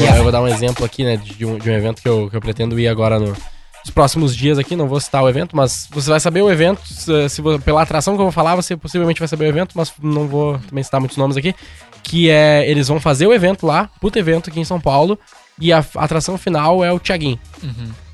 Eu, 0.00 0.16
eu 0.16 0.22
vou 0.22 0.32
dar 0.32 0.40
um 0.40 0.48
exemplo 0.48 0.84
aqui, 0.84 1.04
né, 1.04 1.16
de 1.16 1.44
um, 1.44 1.58
de 1.58 1.68
um 1.70 1.74
evento 1.74 2.00
que 2.00 2.08
eu, 2.08 2.28
que 2.30 2.36
eu 2.36 2.40
pretendo 2.40 2.78
ir 2.78 2.88
agora 2.88 3.18
no- 3.18 3.36
nos 3.90 3.94
próximos 3.94 4.34
dias 4.34 4.58
aqui. 4.58 4.76
Não 4.76 4.86
vou 4.88 5.00
citar 5.00 5.22
o 5.22 5.28
evento, 5.28 5.54
mas 5.56 5.88
você 5.90 6.08
vai 6.10 6.20
saber 6.20 6.42
o 6.42 6.50
evento. 6.50 6.80
Se, 6.86 7.28
se 7.28 7.42
pela 7.64 7.82
atração 7.82 8.14
que 8.14 8.20
eu 8.20 8.24
vou 8.24 8.32
falar, 8.32 8.54
você 8.54 8.76
possivelmente 8.76 9.18
vai 9.18 9.28
saber 9.28 9.46
o 9.46 9.48
evento, 9.48 9.72
mas 9.74 9.92
não 10.02 10.26
vou 10.28 10.58
também 10.68 10.82
citar 10.84 11.00
muitos 11.00 11.16
nomes 11.16 11.36
aqui. 11.36 11.54
Que 12.02 12.30
é, 12.30 12.68
eles 12.70 12.88
vão 12.88 13.00
fazer 13.00 13.26
o 13.26 13.32
evento 13.34 13.66
lá, 13.66 13.90
puto 14.00 14.18
evento 14.18 14.48
aqui 14.48 14.60
em 14.60 14.64
São 14.64 14.80
Paulo, 14.80 15.18
e 15.60 15.72
a, 15.72 15.84
a 15.96 16.04
atração 16.04 16.38
final 16.38 16.82
é 16.84 16.90
o 16.92 16.98
Thiaguinho. 16.98 17.38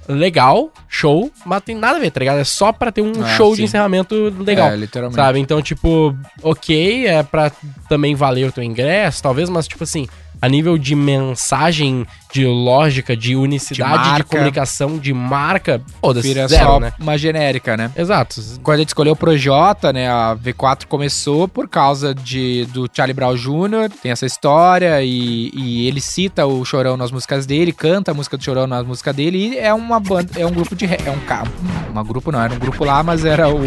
Legal, 0.08 0.70
show, 0.88 1.32
mas 1.44 1.62
tem 1.62 1.74
nada 1.74 1.96
a 1.96 2.00
ver, 2.00 2.10
tá 2.12 2.20
ligado? 2.20 2.38
É 2.38 2.44
só 2.44 2.72
pra 2.72 2.92
ter 2.92 3.02
um 3.02 3.12
Ah, 3.24 3.36
show 3.36 3.50
de 3.50 3.56
sim. 3.58 3.62
encerramento 3.64 4.32
legal. 4.38 4.68
É, 4.70 4.76
literalmente. 4.76 5.16
Sabe? 5.16 5.40
Então, 5.40 5.60
tipo, 5.60 6.16
ok, 6.42 7.06
é 7.06 7.22
pra 7.24 7.50
também 7.88 8.14
valer 8.14 8.48
o 8.48 8.52
teu 8.52 8.62
ingresso, 8.62 9.20
talvez, 9.22 9.48
mas, 9.48 9.66
tipo 9.66 9.82
assim, 9.82 10.06
a 10.40 10.48
nível 10.48 10.78
de 10.78 10.94
mensagem, 10.94 12.06
de 12.32 12.44
lógica, 12.46 13.16
de 13.16 13.36
unicidade, 13.36 14.02
de, 14.02 14.08
marca. 14.10 14.24
comunicação, 14.24 14.98
de 14.98 15.12
marca, 15.12 15.80
foda-se, 16.00 16.32
zero, 16.32 16.48
só 16.48 16.80
né? 16.80 16.92
uma 16.98 17.16
genérica, 17.16 17.76
né? 17.76 17.90
Exato. 17.96 18.40
Quando 18.62 18.76
a 18.76 18.78
gente 18.80 18.88
escolheu 18.88 19.12
o 19.12 19.16
Projota, 19.16 19.92
né, 19.92 20.08
a 20.08 20.36
V4 20.36 20.86
começou 20.86 21.48
por 21.48 21.68
causa 21.68 22.14
de, 22.14 22.66
do 22.66 22.88
Charlie 22.92 23.14
Brown 23.14 23.34
Jr., 23.34 23.90
tem 24.02 24.12
essa 24.12 24.26
história, 24.26 25.02
e, 25.02 25.50
e 25.54 25.86
ele 25.86 26.00
cita 26.00 26.46
o 26.46 26.64
Chorão 26.64 26.96
nas 26.96 27.10
músicas 27.10 27.46
dele, 27.46 27.72
canta 27.72 28.10
a 28.10 28.14
música 28.14 28.36
do 28.36 28.42
Chorão 28.44 28.66
nas 28.66 28.86
músicas 28.86 29.14
dele, 29.14 29.38
e 29.38 29.58
é 29.58 29.72
uma 29.72 29.98
banda, 30.00 30.30
é 30.38 30.44
um 30.46 30.52
grupo 30.52 30.74
de 30.74 30.84
é 30.86 31.10
um 31.10 31.20
cara, 31.20 31.48
uma 31.90 32.02
grupo 32.02 32.30
não, 32.32 32.40
era 32.42 32.52
um 32.52 32.58
grupo 32.58 32.84
lá, 32.84 33.02
mas 33.02 33.24
era 33.24 33.48
o, 33.48 33.60